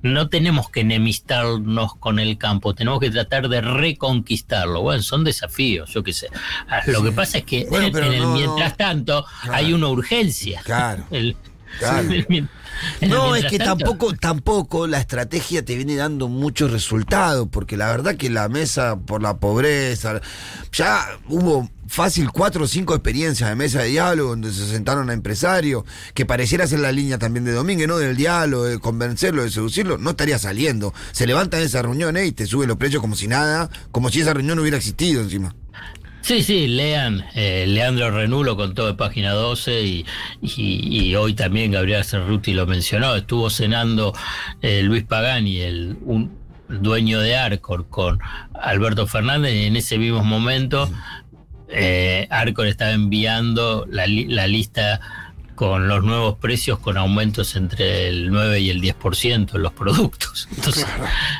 no 0.02 0.28
tenemos 0.28 0.68
que 0.68 0.80
enemistarnos 0.80 1.94
con 1.96 2.18
el 2.18 2.37
campo 2.37 2.75
tenemos 2.75 3.00
que 3.00 3.11
tratar 3.11 3.49
de 3.49 3.61
reconquistarlo. 3.62 4.82
Bueno 4.82 5.02
son 5.02 5.25
desafíos 5.25 5.90
yo 5.90 6.02
qué 6.02 6.12
sé. 6.12 6.28
Ah, 6.68 6.82
lo 6.87 7.02
que 7.02 7.12
pasa 7.12 7.38
es 7.38 7.44
que 7.44 7.66
en, 7.70 7.96
el 7.96 8.26
mientras 8.26 8.76
tanto 8.76 9.25
hay 9.50 9.72
una 9.72 9.88
urgencia. 9.88 10.61
Claro 10.64 11.06
No, 13.02 13.37
es 13.37 13.45
que 13.47 13.59
tampoco, 13.59 14.14
tampoco 14.14 14.87
la 14.87 14.99
estrategia 14.99 15.64
te 15.64 15.76
viene 15.76 15.97
dando 15.97 16.29
muchos 16.29 16.71
resultados, 16.71 17.49
porque 17.50 17.76
la 17.76 17.88
verdad 17.88 18.17
que 18.17 18.31
la 18.31 18.49
mesa 18.49 18.99
por 18.99 19.23
la 19.23 19.37
pobreza, 19.37 20.21
ya 20.73 21.07
hubo 21.29 21.71
fácil 21.87 22.31
cuatro 22.31 22.64
o 22.64 22.67
cinco 22.67 22.95
experiencias 22.95 23.49
de 23.50 23.55
mesa 23.55 23.83
de 23.83 23.88
diálogo 23.88 24.31
donde 24.31 24.52
se 24.52 24.67
sentaron 24.67 25.11
a 25.11 25.12
empresarios, 25.12 25.85
que 26.14 26.25
pareciera 26.25 26.67
ser 26.67 26.81
la 26.81 26.91
línea 26.91 27.19
también 27.19 27.45
de 27.45 27.52
Domínguez, 27.52 27.87
¿no? 27.87 27.99
Del 27.99 28.17
diálogo, 28.17 28.64
de 28.64 28.79
convencerlo, 28.79 29.43
de 29.43 29.50
seducirlo, 29.50 29.99
no 29.99 30.11
estaría 30.11 30.38
saliendo. 30.38 30.95
Se 31.12 31.26
levantan 31.26 31.61
esas 31.61 31.83
reuniones 31.83 32.26
y 32.26 32.33
te 32.33 32.47
suben 32.47 32.69
los 32.69 32.79
precios 32.79 33.02
como 33.02 33.14
si 33.14 33.29
nada, 33.29 33.69
como 33.91 34.11
si 34.11 34.21
esa 34.21 34.33
reunión 34.33 34.57
no 34.57 34.62
hubiera 34.62 34.79
existido 34.79 35.23
encima. 35.23 35.55
Sí, 36.23 36.43
sí, 36.43 36.69
lean. 36.69 37.25
Eh, 37.35 37.64
Leandro 37.67 38.12
Renulo 38.12 38.57
contó 38.57 38.87
de 38.87 38.95
página 38.95 39.33
12 39.33 39.83
y, 39.83 40.07
y, 40.41 41.14
hoy 41.17 41.35
también 41.35 41.73
Gabriel 41.73 42.05
Cerruti 42.05 42.55
lo 42.55 42.64
mencionó. 42.64 43.17
Estuvo 43.17 43.50
cenando 43.50 44.14
eh, 44.61 44.83
Luis 44.83 45.02
Pagani, 45.02 45.61
el 45.61 45.99
un 46.02 46.38
dueño 46.69 47.21
de 47.21 47.37
Arcor, 47.37 47.88
con 47.88 48.21
Alberto 48.55 49.07
Fernández 49.09 49.52
y 49.52 49.67
en 49.67 49.76
ese 49.76 49.99
mismo 49.99 50.23
momento 50.25 50.88
eh, 51.69 52.29
Arcor 52.31 52.67
estaba 52.69 52.93
enviando 52.93 53.85
la, 53.91 54.07
la 54.07 54.47
lista 54.47 55.00
con 55.62 55.87
los 55.87 56.02
nuevos 56.02 56.38
precios 56.38 56.81
con 56.81 56.97
aumentos 56.97 57.54
entre 57.54 58.09
el 58.09 58.33
9 58.33 58.59
y 58.59 58.71
el 58.71 58.83
10% 58.83 59.54
en 59.54 59.62
los 59.62 59.73
productos. 59.73 60.49
Entonces, 60.57 60.87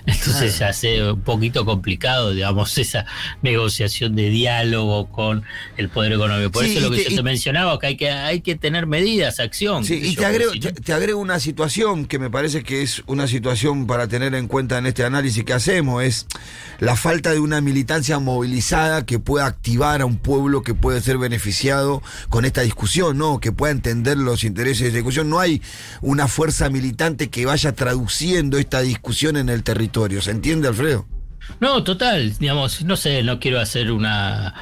entonces 0.07 0.55
se 0.55 0.65
hace 0.65 1.11
un 1.11 1.23
poquito 1.23 1.65
complicado, 1.65 2.33
digamos, 2.33 2.79
esa 2.79 3.05
negociación 3.43 4.15
de 4.15 4.31
diálogo 4.31 5.11
con 5.11 5.43
el 5.77 5.89
poder 5.89 6.13
económico. 6.13 6.53
Por 6.53 6.65
eso 6.65 6.79
lo 6.79 6.93
que 6.93 7.03
yo 7.03 7.17
te 7.17 7.23
mencionaba, 7.25 7.81
que 7.81 7.87
hay 7.89 7.97
que 7.97 8.11
hay 8.11 8.43
que 8.43 8.55
tener 8.55 8.87
medidas, 8.87 9.41
acción. 9.41 9.85
Sí, 9.85 10.01
y 10.01 10.15
te 10.15 10.25
agrego, 10.25 10.53
te, 10.53 10.93
agrego 10.93 11.19
una 11.19 11.41
situación 11.41 12.07
que 12.07 12.21
me 12.21 12.31
parece 12.31 12.63
que 12.63 12.83
es 12.83 13.03
una 13.07 13.27
situación 13.27 13.89
para 13.89 14.07
tener 14.07 14.37
en 14.37 14.47
cuenta 14.47 14.79
en 14.79 14.87
este 14.87 15.05
análisis 15.05 15.43
que 15.43 15.53
hacemos, 15.53 16.05
es 16.05 16.27
la 16.79 16.95
falta 16.95 17.33
de 17.33 17.41
una 17.41 17.61
militancia 17.61 18.21
movilizada 18.21 19.05
que 19.05 19.19
pueda 19.19 19.47
activar 19.47 20.01
a 20.01 20.07
un 20.07 20.19
pueblo 20.19 20.63
que 20.63 20.75
puede 20.75 21.01
ser 21.01 21.19
beneficiado 21.19 22.03
con 22.29 22.45
esta 22.45 22.61
discusión, 22.61 23.19
¿no? 23.19 23.41
Que 23.41 23.51
pueda 23.51 23.73
entender 23.73 24.12
los 24.19 24.45
intereses 24.45 24.93
de 24.93 24.99
discusión. 24.99 25.31
No 25.31 25.41
hay 25.41 25.63
una 26.01 26.29
fuerza 26.29 26.71
militante 26.71 27.31
que 27.31 27.47
vaya 27.47 27.73
traduciendo 27.73 28.59
esta 28.59 28.81
discusión 28.81 29.37
en 29.37 29.49
el 29.49 29.63
territorio. 29.63 30.23
¿Se 30.23 30.31
entiende, 30.31 30.69
Alfredo? 30.69 31.07
No, 31.61 31.83
total. 31.83 32.37
Digamos, 32.39 32.83
no 32.83 32.97
sé, 32.97 33.23
no 33.23 33.41
quiero 33.41 33.61
hacer 33.61 33.91
una 33.93 34.55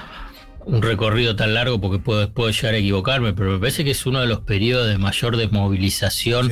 un 0.65 0.83
recorrido 0.83 1.37
tan 1.37 1.55
largo 1.55 1.81
porque 1.81 1.99
puedo, 1.99 2.33
puedo 2.33 2.51
llegar 2.51 2.75
a 2.75 2.77
equivocarme, 2.79 3.33
pero 3.33 3.53
me 3.53 3.59
parece 3.59 3.85
que 3.85 3.91
es 3.91 4.07
uno 4.07 4.21
de 4.21 4.27
los 4.27 4.41
periodos 4.41 4.89
de 4.89 4.99
mayor 4.99 5.37
desmovilización 5.37 6.51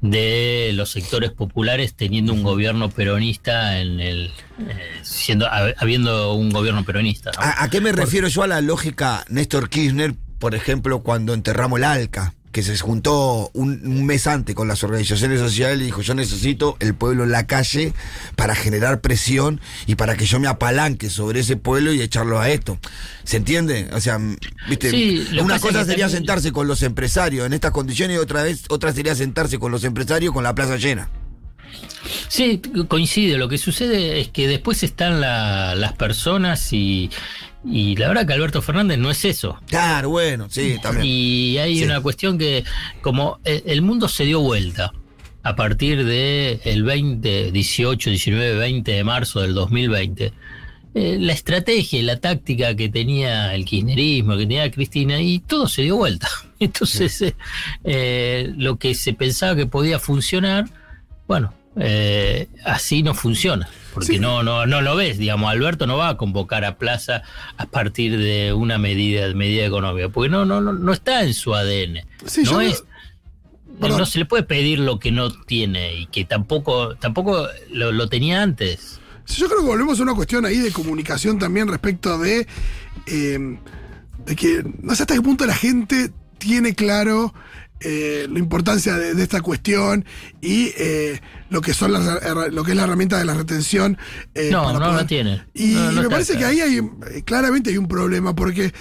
de 0.00 0.70
los 0.74 0.90
sectores 0.90 1.32
populares 1.32 1.94
teniendo 1.94 2.32
un 2.32 2.42
gobierno 2.42 2.88
peronista 2.88 3.80
en 3.80 4.00
el 4.00 4.26
eh, 4.60 5.00
siendo 5.02 5.46
habiendo 5.50 6.34
un 6.34 6.50
gobierno 6.50 6.84
peronista. 6.84 7.30
¿A, 7.36 7.68
qué 7.68 7.80
me 7.80 7.92
refiero 7.92 8.28
yo 8.28 8.42
a 8.42 8.46
la 8.46 8.60
lógica 8.60 9.24
Néstor 9.28 9.68
Kirchner 9.68 10.14
por 10.38 10.54
ejemplo, 10.54 11.00
cuando 11.00 11.34
enterramos 11.34 11.78
el 11.78 11.84
ALCA, 11.84 12.34
que 12.52 12.62
se 12.62 12.76
juntó 12.78 13.50
un, 13.52 14.06
mes 14.06 14.26
antes 14.26 14.54
con 14.54 14.68
las 14.68 14.82
organizaciones 14.82 15.38
sociales 15.38 15.80
y 15.80 15.84
dijo, 15.84 16.00
yo 16.00 16.14
necesito 16.14 16.76
el 16.80 16.94
pueblo 16.94 17.24
en 17.24 17.30
la 17.30 17.46
calle 17.46 17.92
para 18.36 18.54
generar 18.54 19.00
presión 19.00 19.60
y 19.86 19.96
para 19.96 20.16
que 20.16 20.24
yo 20.24 20.40
me 20.40 20.48
apalanque 20.48 21.10
sobre 21.10 21.40
ese 21.40 21.56
pueblo 21.56 21.92
y 21.92 22.00
echarlo 22.00 22.40
a 22.40 22.48
esto. 22.48 22.78
¿Se 23.24 23.36
entiende? 23.36 23.88
O 23.92 24.00
sea, 24.00 24.18
viste, 24.68 25.26
una 25.40 25.58
cosa 25.58 25.84
sería 25.84 26.08
sentarse 26.08 26.50
con 26.50 26.66
los 26.66 26.82
empresarios 26.82 27.46
en 27.46 27.52
estas 27.52 27.70
condiciones 27.70 28.16
y 28.16 28.18
otra 28.18 28.42
vez 28.42 28.64
otra 28.70 28.92
sería 28.92 29.14
sentarse 29.14 29.58
con 29.58 29.70
los 29.70 29.84
empresarios 29.84 30.32
con 30.32 30.42
la 30.42 30.54
plaza 30.54 30.76
llena. 30.76 31.10
Sí, 32.28 32.62
coincide. 32.88 33.36
Lo 33.36 33.48
que 33.48 33.58
sucede 33.58 34.20
es 34.20 34.28
que 34.28 34.48
después 34.48 34.82
están 34.82 35.20
las 35.20 35.92
personas 35.94 36.72
y, 36.72 37.10
y 37.64 37.96
la 37.96 38.08
verdad 38.08 38.26
que 38.26 38.32
Alberto 38.32 38.62
Fernández 38.62 38.98
no 38.98 39.10
es 39.10 39.24
eso. 39.24 39.58
Claro, 39.66 40.10
bueno, 40.10 40.48
sí, 40.50 40.76
también. 40.80 41.06
Y 41.06 41.58
hay 41.58 41.82
una 41.82 42.00
cuestión 42.00 42.38
que, 42.38 42.64
como 43.00 43.40
e, 43.44 43.62
el 43.66 43.82
mundo 43.82 44.08
se 44.08 44.24
dio 44.24 44.40
vuelta 44.40 44.92
a 45.42 45.56
partir 45.56 46.04
del 46.04 46.60
el 46.64 46.82
20, 46.82 47.52
18, 47.52 48.10
19, 48.10 48.58
20 48.58 48.92
de 48.92 49.04
marzo 49.04 49.40
del 49.40 49.54
2020, 49.54 50.32
eh, 50.94 51.16
la 51.20 51.32
estrategia 51.32 51.98
y 51.98 52.02
la 52.02 52.18
táctica 52.18 52.74
que 52.74 52.88
tenía 52.88 53.54
el 53.54 53.64
kirchnerismo, 53.64 54.32
que 54.32 54.42
tenía 54.42 54.70
Cristina, 54.70 55.20
y 55.20 55.38
todo 55.38 55.68
se 55.68 55.82
dio 55.82 55.96
vuelta. 55.96 56.28
Entonces, 56.60 57.20
eh, 57.22 57.34
eh, 57.84 58.52
lo 58.56 58.76
que 58.76 58.94
se 58.94 59.12
pensaba 59.12 59.54
que 59.54 59.66
podía 59.66 59.98
funcionar, 59.98 60.68
bueno, 61.26 61.52
así 62.64 63.02
no 63.02 63.14
funciona 63.14 63.68
porque 63.98 64.18
no, 64.18 64.42
no, 64.42 64.66
no 64.66 64.80
lo 64.80 64.96
ves, 64.96 65.18
digamos, 65.18 65.50
Alberto 65.50 65.86
no 65.86 65.96
va 65.96 66.10
a 66.10 66.16
convocar 66.16 66.64
a 66.64 66.78
Plaza 66.78 67.22
a 67.56 67.66
partir 67.66 68.18
de 68.18 68.52
una 68.52 68.78
medida, 68.78 69.32
medida 69.34 69.66
económica, 69.66 70.08
porque 70.08 70.28
no, 70.28 70.44
no, 70.44 70.60
no, 70.60 70.92
está 70.92 71.24
en 71.24 71.34
su 71.34 71.54
ADN. 71.54 72.00
no 72.44 72.60
es, 72.60 72.84
no 73.80 74.06
se 74.06 74.18
le 74.18 74.24
puede 74.24 74.42
pedir 74.44 74.78
lo 74.78 74.98
que 74.98 75.10
no 75.10 75.30
tiene 75.30 75.94
y 75.96 76.06
que 76.06 76.24
tampoco, 76.24 76.96
tampoco 76.96 77.48
lo, 77.72 78.08
tenía 78.08 78.42
antes. 78.42 79.00
yo 79.26 79.48
creo 79.48 79.60
que 79.60 79.66
volvemos 79.66 79.98
a 79.98 80.02
una 80.02 80.14
cuestión 80.14 80.44
ahí 80.44 80.58
de 80.58 80.72
comunicación 80.72 81.38
también 81.38 81.68
respecto 81.68 82.18
de, 82.18 82.46
eh, 83.06 83.58
de 84.26 84.36
que 84.36 84.64
no 84.80 84.94
sé 84.94 85.02
hasta 85.02 85.14
qué 85.14 85.22
punto 85.22 85.46
la 85.46 85.54
gente 85.54 86.12
tiene 86.38 86.74
claro 86.74 87.34
eh, 87.80 88.26
la 88.28 88.40
importancia 88.40 88.96
de, 88.96 89.22
esta 89.22 89.40
cuestión 89.40 90.04
y 90.40 90.72
eh, 90.76 91.20
lo 91.48 91.60
que 91.60 91.72
son 91.72 91.92
lo 91.92 92.64
que 92.64 92.72
es 92.72 92.76
la 92.76 92.82
herramienta 92.82 93.18
de 93.18 93.24
la 93.24 93.34
retención. 93.34 93.96
Eh, 94.34 94.48
no, 94.50 94.72
no 94.72 94.92
la 94.92 95.06
tiene. 95.06 95.44
Y, 95.54 95.74
me 95.74 96.08
parece 96.10 96.36
que 96.36 96.44
ahí 96.44 96.60
hay 96.60 96.80
claramente 97.24 97.70
hay 97.70 97.78
un 97.78 97.86
problema 97.86 98.34
porque 98.34 98.72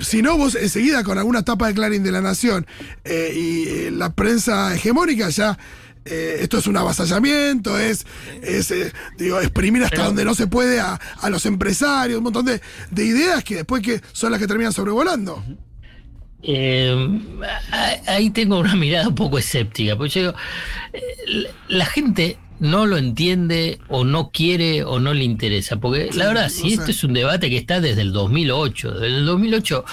si 0.00 0.20
no, 0.20 0.36
vos 0.36 0.54
enseguida 0.54 1.02
con 1.02 1.16
alguna 1.16 1.42
tapa 1.42 1.68
de 1.68 1.74
Clarín 1.74 2.02
de 2.02 2.12
la 2.12 2.20
Nación 2.20 2.66
y 3.06 3.90
la 3.90 4.12
prensa 4.14 4.74
hegemónica 4.74 5.30
ya 5.30 5.58
esto 6.04 6.58
es 6.58 6.66
un 6.66 6.76
avasallamiento, 6.76 7.78
es, 7.78 8.04
es 8.42 8.74
digo, 9.16 9.40
exprimir 9.40 9.82
hasta 9.82 10.04
donde 10.04 10.26
no 10.26 10.34
se 10.34 10.46
puede 10.46 10.78
a, 10.78 11.00
los 11.30 11.46
empresarios, 11.46 12.18
un 12.18 12.24
montón 12.24 12.44
de, 12.44 12.60
de, 12.90 13.04
ideas 13.06 13.42
que 13.42 13.54
después 13.54 13.80
que 13.80 14.02
son 14.12 14.30
las 14.30 14.38
que 14.38 14.46
terminan 14.46 14.74
sobrevolando. 14.74 15.42
Eh, 16.46 17.20
ahí 18.06 18.30
tengo 18.30 18.58
una 18.58 18.76
mirada 18.76 19.08
un 19.08 19.14
poco 19.14 19.38
escéptica, 19.38 19.96
porque 19.96 20.10
yo 20.10 20.20
digo, 20.20 20.34
eh, 20.92 21.50
la 21.68 21.86
gente 21.86 22.38
no 22.60 22.86
lo 22.86 22.98
entiende 22.98 23.78
o 23.88 24.04
no 24.04 24.30
quiere 24.30 24.84
o 24.84 25.00
no 25.00 25.14
le 25.14 25.24
interesa, 25.24 25.76
porque 25.76 26.10
la 26.14 26.26
verdad, 26.26 26.48
si 26.50 26.74
esto 26.74 26.90
es 26.90 27.02
un 27.02 27.14
debate 27.14 27.50
que 27.50 27.56
está 27.56 27.80
desde 27.80 28.02
el 28.02 28.12
2008, 28.12 28.92
desde 28.92 29.16
el 29.18 29.26
2008, 29.26 29.84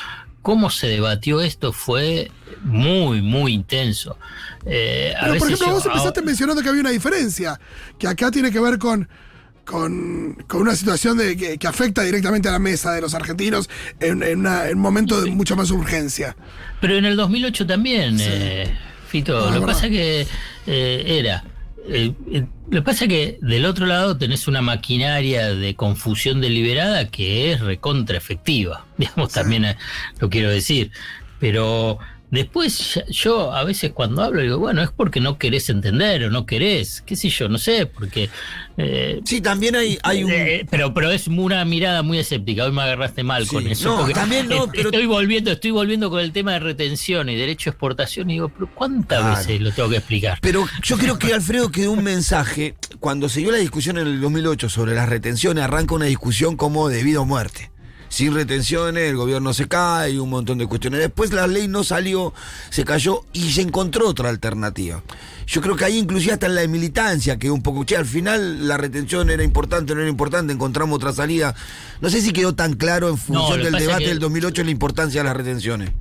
cómo 0.41 0.69
se 0.69 0.87
debatió 0.87 1.41
esto 1.41 1.71
fue 1.71 2.31
muy, 2.63 3.21
muy 3.21 3.53
intenso. 3.53 4.17
Eh, 4.65 5.13
Pero, 5.19 5.37
por 5.37 5.47
ejemplo, 5.47 5.71
vos 5.71 5.85
empezaste 5.85 6.21
mencionando 6.21 6.61
que 6.61 6.69
había 6.69 6.81
una 6.81 6.91
diferencia, 6.91 7.59
que 7.97 8.07
acá 8.07 8.29
tiene 8.31 8.51
que 8.51 8.59
ver 8.59 8.77
con 8.77 9.07
con, 9.65 10.37
una 10.53 10.75
situación 10.75 11.17
de, 11.17 11.57
que, 11.57 11.67
afecta 11.67 12.03
directamente 12.03 12.49
a 12.49 12.51
la 12.51 12.59
mesa 12.59 12.93
de 12.93 13.01
los 13.01 13.13
argentinos 13.13 13.69
en, 13.99 14.45
un 14.45 14.79
momento 14.79 15.21
de 15.21 15.31
mucha 15.31 15.55
más 15.55 15.71
urgencia. 15.71 16.35
Pero 16.79 16.97
en 16.97 17.05
el 17.05 17.15
2008 17.15 17.67
también, 17.67 18.17
eh, 18.19 18.73
Fito, 19.07 19.51
lo 19.51 19.59
que 19.61 19.65
pasa 19.65 19.89
que 19.89 20.27
eh, 20.67 21.05
era... 21.19 21.43
Eh, 21.87 22.13
lo 22.69 22.81
que 22.81 22.85
pasa 22.85 23.05
es 23.05 23.09
que 23.09 23.39
del 23.41 23.65
otro 23.65 23.87
lado 23.87 24.15
tenés 24.15 24.47
una 24.47 24.61
maquinaria 24.61 25.55
de 25.55 25.75
confusión 25.75 26.39
deliberada 26.39 27.09
que 27.09 27.51
es 27.51 27.59
recontra 27.59 28.17
efectiva, 28.17 28.85
digamos, 28.97 29.33
también 29.33 29.65
lo 30.19 30.29
quiero 30.29 30.49
decir. 30.49 30.91
Pero 31.39 31.97
Después 32.31 33.03
yo 33.09 33.53
a 33.53 33.65
veces 33.65 33.91
cuando 33.91 34.23
hablo 34.23 34.41
digo, 34.41 34.57
bueno, 34.57 34.81
es 34.81 34.89
porque 34.89 35.19
no 35.19 35.37
querés 35.37 35.69
entender 35.69 36.23
o 36.23 36.29
no 36.29 36.45
querés, 36.45 37.01
qué 37.05 37.17
sé 37.17 37.29
yo, 37.29 37.49
no 37.49 37.57
sé, 37.57 37.85
porque... 37.85 38.29
Eh, 38.77 39.19
sí, 39.25 39.41
también 39.41 39.75
hay, 39.75 39.99
hay 40.01 40.23
un... 40.23 40.31
Eh, 40.31 40.65
pero, 40.71 40.93
pero 40.93 41.11
es 41.11 41.27
una 41.27 41.65
mirada 41.65 42.03
muy 42.03 42.19
escéptica, 42.19 42.63
hoy 42.63 42.71
me 42.71 42.83
agarraste 42.83 43.23
mal 43.23 43.45
con 43.47 43.67
eso. 43.67 44.07
No, 44.07 44.13
también 44.13 44.47
no, 44.47 44.71
pero... 44.71 44.89
Estoy 44.89 45.07
volviendo, 45.07 45.51
estoy 45.51 45.71
volviendo 45.71 46.09
con 46.09 46.21
el 46.21 46.31
tema 46.31 46.53
de 46.53 46.59
retención 46.59 47.27
y 47.27 47.35
derecho 47.35 47.69
a 47.69 47.71
exportación 47.71 48.29
y 48.29 48.35
digo, 48.35 48.47
pero 48.47 48.69
¿cuántas 48.73 49.39
veces 49.39 49.59
lo 49.59 49.73
tengo 49.73 49.89
que 49.89 49.97
explicar? 49.97 50.39
Pero 50.41 50.65
yo 50.81 50.97
creo 50.97 51.19
que 51.19 51.33
Alfredo 51.33 51.69
quedó 51.69 51.91
un 51.91 52.03
mensaje, 52.03 52.75
cuando 53.01 53.27
se 53.27 53.41
dio 53.41 53.51
la 53.51 53.57
discusión 53.57 53.97
en 53.97 54.07
el 54.07 54.21
2008 54.21 54.69
sobre 54.69 54.95
las 54.95 55.09
retenciones, 55.09 55.65
arranca 55.65 55.95
una 55.95 56.05
discusión 56.05 56.55
como 56.55 56.87
debido 56.87 57.23
a 57.23 57.25
muerte 57.25 57.71
sin 58.11 58.33
retenciones, 58.33 59.09
el 59.09 59.15
gobierno 59.15 59.53
se 59.53 59.69
cae 59.69 60.11
y 60.11 60.17
un 60.17 60.29
montón 60.29 60.57
de 60.57 60.67
cuestiones. 60.67 60.99
Después 60.99 61.31
la 61.31 61.47
ley 61.47 61.69
no 61.69 61.85
salió, 61.85 62.33
se 62.69 62.83
cayó 62.83 63.23
y 63.31 63.53
se 63.53 63.61
encontró 63.61 64.09
otra 64.09 64.27
alternativa. 64.27 65.01
Yo 65.47 65.61
creo 65.61 65.77
que 65.77 65.85
ahí 65.85 65.97
inclusive 65.97 66.33
hasta 66.33 66.47
en 66.47 66.55
la 66.55 66.67
militancia 66.67 67.39
que 67.39 67.49
un 67.49 67.63
poco, 67.63 67.85
che, 67.85 67.95
al 67.95 68.05
final 68.05 68.67
la 68.67 68.75
retención 68.75 69.29
era 69.29 69.43
importante, 69.43 69.95
no 69.95 70.01
era 70.01 70.09
importante, 70.09 70.51
encontramos 70.51 70.97
otra 70.97 71.13
salida. 71.13 71.55
No 72.01 72.09
sé 72.09 72.21
si 72.21 72.33
quedó 72.33 72.53
tan 72.53 72.73
claro 72.73 73.07
en 73.07 73.17
función 73.17 73.63
del 73.63 73.75
debate 73.75 74.07
del 74.07 74.19
2008 74.19 74.65
la 74.65 74.71
importancia 74.71 75.21
de 75.21 75.27
las 75.29 75.37
retenciones. 75.37 75.91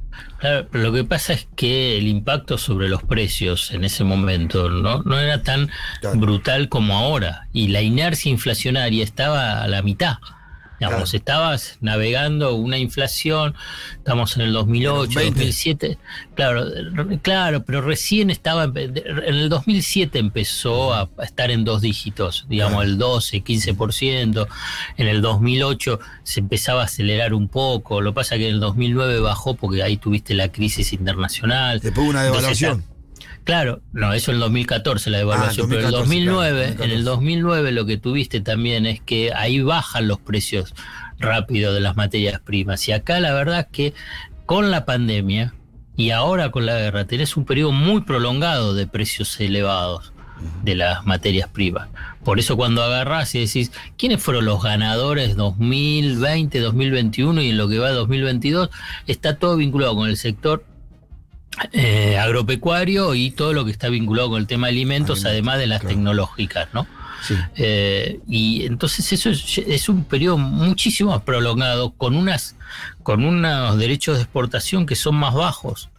Claro, 0.40 0.66
lo 0.72 0.92
que 0.92 1.04
pasa 1.04 1.32
es 1.32 1.46
que 1.54 1.96
el 1.96 2.08
impacto 2.08 2.58
sobre 2.58 2.88
los 2.88 3.04
precios 3.04 3.70
en 3.70 3.84
ese 3.84 4.02
momento 4.02 4.68
no, 4.68 5.04
no 5.04 5.16
era 5.16 5.44
tan 5.44 5.70
brutal 6.16 6.68
como 6.68 6.94
ahora 6.94 7.46
y 7.52 7.68
la 7.68 7.82
inercia 7.82 8.32
inflacionaria 8.32 9.04
estaba 9.04 9.62
a 9.62 9.68
la 9.68 9.82
mitad. 9.82 10.16
Digamos, 10.80 11.12
estabas 11.12 11.76
navegando 11.82 12.54
una 12.54 12.78
inflación, 12.78 13.54
estamos 13.98 14.36
en 14.36 14.42
el 14.44 14.52
2008, 14.54 15.20
2007, 15.20 15.98
claro, 16.34 16.64
claro, 17.20 17.64
pero 17.64 17.82
recién 17.82 18.30
estaba, 18.30 18.64
en 18.64 18.94
el 19.06 19.50
2007 19.50 20.18
empezó 20.18 20.94
a 20.94 21.10
estar 21.22 21.50
en 21.50 21.64
dos 21.64 21.82
dígitos, 21.82 22.46
digamos, 22.48 22.82
el 22.82 22.96
12, 22.96 23.44
15%, 23.44 24.48
en 24.96 25.06
el 25.06 25.20
2008 25.20 26.00
se 26.22 26.40
empezaba 26.40 26.80
a 26.80 26.84
acelerar 26.86 27.34
un 27.34 27.48
poco, 27.48 28.00
lo 28.00 28.14
pasa 28.14 28.38
que 28.38 28.48
en 28.48 28.54
el 28.54 28.60
2009 28.60 29.20
bajó 29.20 29.56
porque 29.56 29.82
ahí 29.82 29.98
tuviste 29.98 30.32
la 30.32 30.50
crisis 30.50 30.94
internacional. 30.94 31.80
Después 31.80 32.08
una 32.08 32.22
devaluación. 32.22 32.84
Claro, 33.44 33.80
no, 33.92 34.12
eso 34.12 34.30
en 34.30 34.36
el 34.36 34.40
2014 34.40 35.10
la 35.10 35.18
devaluación, 35.18 35.68
pero 35.68 35.80
en 35.80 35.86
el 35.86 35.92
2009, 35.92 36.76
en 36.78 36.90
el 36.90 37.04
2009 37.04 37.72
lo 37.72 37.86
que 37.86 37.96
tuviste 37.96 38.40
también 38.40 38.86
es 38.86 39.00
que 39.00 39.32
ahí 39.34 39.60
bajan 39.60 40.08
los 40.08 40.20
precios 40.20 40.74
rápido 41.18 41.74
de 41.74 41.80
las 41.80 41.96
materias 41.96 42.40
primas. 42.40 42.86
Y 42.88 42.92
acá 42.92 43.18
la 43.20 43.32
verdad 43.32 43.60
es 43.60 43.66
que 43.72 43.94
con 44.46 44.70
la 44.70 44.84
pandemia 44.84 45.54
y 45.96 46.10
ahora 46.10 46.50
con 46.50 46.66
la 46.66 46.78
guerra 46.78 47.06
tenés 47.06 47.36
un 47.36 47.44
periodo 47.44 47.72
muy 47.72 48.02
prolongado 48.02 48.74
de 48.74 48.86
precios 48.86 49.38
elevados 49.40 50.12
de 50.62 50.74
las 50.74 51.04
materias 51.06 51.48
primas. 51.48 51.88
Por 52.24 52.38
eso 52.38 52.56
cuando 52.56 52.82
agarrás 52.82 53.34
y 53.34 53.40
decís, 53.40 53.72
¿quiénes 53.96 54.22
fueron 54.22 54.44
los 54.44 54.62
ganadores 54.62 55.36
2020, 55.36 56.58
2021 56.60 57.42
y 57.42 57.50
en 57.50 57.58
lo 57.58 57.68
que 57.68 57.78
va 57.78 57.88
de 57.88 57.94
2022? 57.94 58.70
Está 59.06 59.36
todo 59.36 59.56
vinculado 59.56 59.94
con 59.96 60.08
el 60.08 60.16
sector 60.16 60.64
eh, 61.72 62.18
agropecuario 62.18 63.14
y 63.14 63.30
todo 63.30 63.52
lo 63.52 63.64
que 63.64 63.70
está 63.70 63.88
vinculado 63.88 64.30
con 64.30 64.40
el 64.40 64.46
tema 64.46 64.68
de 64.68 64.72
alimentos, 64.72 65.24
además 65.24 65.58
de 65.58 65.66
las 65.66 65.82
tecnológicas, 65.82 66.68
¿no? 66.72 66.86
Eh, 67.56 68.20
y 68.28 68.64
entonces 68.64 69.12
eso 69.12 69.30
es, 69.30 69.88
un 69.88 70.04
periodo 70.04 70.38
muchísimo 70.38 71.10
más 71.10 71.22
prolongado 71.22 71.90
con 71.90 72.16
unas 72.16 72.56
con 73.02 73.24
unos 73.24 73.76
derechos 73.78 74.16
de 74.16 74.22
exportación 74.22 74.86
que 74.86 74.96
son 74.96 75.16
más 75.16 75.34
bajos 75.34 75.90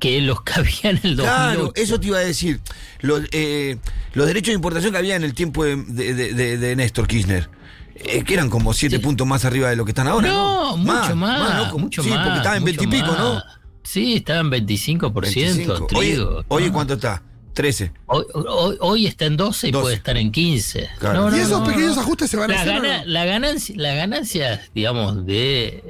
que 0.00 0.20
los 0.20 0.42
que 0.42 0.52
había 0.56 0.90
en 0.90 1.00
el 1.02 1.16
2008. 1.16 1.22
Claro, 1.22 1.72
eso 1.76 2.00
te 2.00 2.08
iba 2.08 2.18
a 2.18 2.22
decir. 2.22 2.60
Los, 3.00 3.22
eh, 3.32 3.78
los 4.14 4.26
derechos 4.26 4.48
de 4.48 4.54
importación 4.54 4.92
que 4.92 4.98
había 4.98 5.16
en 5.16 5.24
el 5.24 5.34
tiempo 5.34 5.64
de, 5.64 6.74
Néstor 6.76 7.06
Kirchner. 7.06 7.48
Eh, 7.96 8.24
que 8.24 8.34
eran 8.34 8.50
como 8.50 8.72
siete 8.72 8.98
puntos 8.98 9.24
más 9.24 9.44
arriba 9.44 9.70
de 9.70 9.76
lo 9.76 9.84
que 9.84 9.92
están 9.92 10.08
ahora. 10.08 10.26
No, 10.26 10.76
mucho 10.76 11.14
más. 11.14 11.72
mucho 11.74 12.02
sí, 12.02 12.10
porque 12.10 12.38
estaba 12.38 12.56
en 12.56 12.64
20 12.64 12.84
y 12.84 12.86
pico, 12.88 13.14
¿no? 13.16 13.40
Sí, 13.84 14.14
estaba 14.14 14.40
en 14.40 14.50
25%. 14.50 15.20
25. 15.20 15.86
Trigo, 15.86 16.44
Oye, 16.48 16.72
¿cuánto 16.72 16.94
está? 16.94 17.22
13. 17.54 17.92
Hoy, 18.06 19.06
está 19.06 19.26
en 19.26 19.36
12 19.36 19.68
y 19.68 19.72
puede 19.72 19.94
estar 19.94 20.16
en 20.16 20.32
15. 20.32 20.80
y 20.80 21.38
esos 21.38 21.68
pequeños 21.68 21.96
ajustes 21.96 22.30
se 22.30 22.36
van 22.36 22.50
a 22.50 22.60
hacer. 22.60 23.06
la, 23.06 23.24
ganancia, 23.24 23.74
la 23.78 23.94
ganancia, 23.94 24.66
digamos, 24.74 25.24
de 25.24 25.84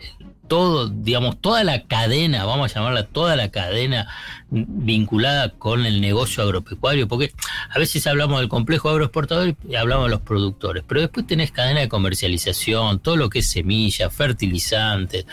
todo, 0.55 0.87
digamos, 0.89 1.41
toda 1.41 1.65
la 1.65 1.83
cadena, 1.83 2.45
vamos 2.45 2.71
a 2.71 2.75
llamarla 2.79 3.09
toda 3.09 3.35
la 3.35 3.51
cadena 3.51 4.07
vinculada 4.51 5.49
con 5.49 5.85
el 5.85 6.01
negocio 6.01 6.45
agropecuario, 6.45 7.09
porque 7.09 7.33
a 7.71 7.77
veces 7.81 8.07
hablamos 8.07 8.39
del 8.39 8.49
complejo 8.49 8.89
agroexportador 8.89 9.57
y 9.69 9.75
hablamos 9.75 10.05
de 10.05 10.11
los 10.13 10.21
productores, 10.21 10.85
pero 10.87 11.01
después 11.01 11.27
tenés 11.27 11.51
cadena 11.51 11.81
de 11.81 11.89
comercialización, 11.89 13.01
todo 13.01 13.17
lo 13.17 13.31
que 13.31 13.41
es 13.41 13.49
semilla, 13.49 14.11
fertilizantes, 14.11 15.27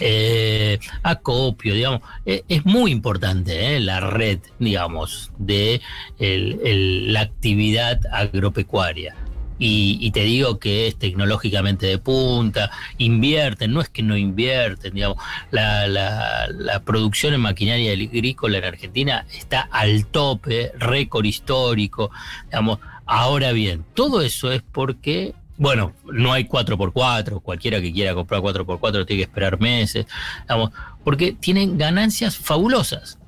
eh, 0.00 0.80
acopio, 1.04 1.72
digamos, 1.72 2.00
eh, 2.26 2.42
es 2.48 2.66
muy 2.66 2.90
importante 2.90 3.76
eh, 3.76 3.80
la 3.80 4.00
red, 4.00 4.40
digamos, 4.58 5.30
de 5.38 5.82
la 6.18 7.20
actividad 7.20 8.00
agropecuaria. 8.10 9.14
Y, 9.58 10.10
te 10.10 10.24
digo 10.24 10.58
que 10.58 10.88
es 10.88 10.96
tecnológicamente 10.96 11.86
de 11.86 11.98
punta, 11.98 12.70
invierten, 12.98 13.72
no 13.72 13.80
es 13.80 13.88
que 13.88 14.02
no 14.02 14.16
invierten, 14.16 14.94
digamos, 14.94 15.18
la, 15.50 15.86
la, 15.86 16.82
producción 16.84 17.34
en 17.34 17.40
maquinaria 17.40 17.92
agrícola 17.92 18.58
en 18.58 18.64
Argentina 18.64 19.26
está 19.32 19.60
al 19.70 20.06
tope, 20.06 20.72
récord 20.78 21.24
histórico, 21.24 22.10
digamos, 22.46 22.80
ahora 23.06 23.52
bien, 23.52 23.84
todo 23.94 24.22
eso 24.22 24.50
es 24.50 24.62
porque 24.62 25.34
bueno, 25.56 25.92
no 26.04 26.32
hay 26.32 26.44
4x4, 26.44 27.40
cualquiera 27.40 27.80
que 27.80 27.92
quiera 27.92 28.14
comprar 28.14 28.40
4x4 28.40 29.06
tiene 29.06 29.18
que 29.18 29.22
esperar 29.22 29.60
meses, 29.60 30.06
digamos, 30.42 30.70
porque 31.04 31.32
tienen 31.32 31.78
ganancias 31.78 32.36
fabulosas. 32.36 33.18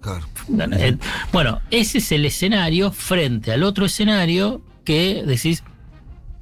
Claro. 0.00 0.26
Eh, 0.78 0.96
bueno, 1.32 1.62
ese 1.70 1.98
es 1.98 2.12
el 2.12 2.26
escenario 2.26 2.92
frente 2.92 3.52
al 3.52 3.62
otro 3.62 3.86
escenario 3.86 4.62
que 4.84 5.22
decís, 5.26 5.64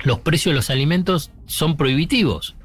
los 0.00 0.20
precios 0.20 0.52
de 0.52 0.56
los 0.56 0.70
alimentos 0.70 1.30
son 1.46 1.76
prohibitivos. 1.76 2.56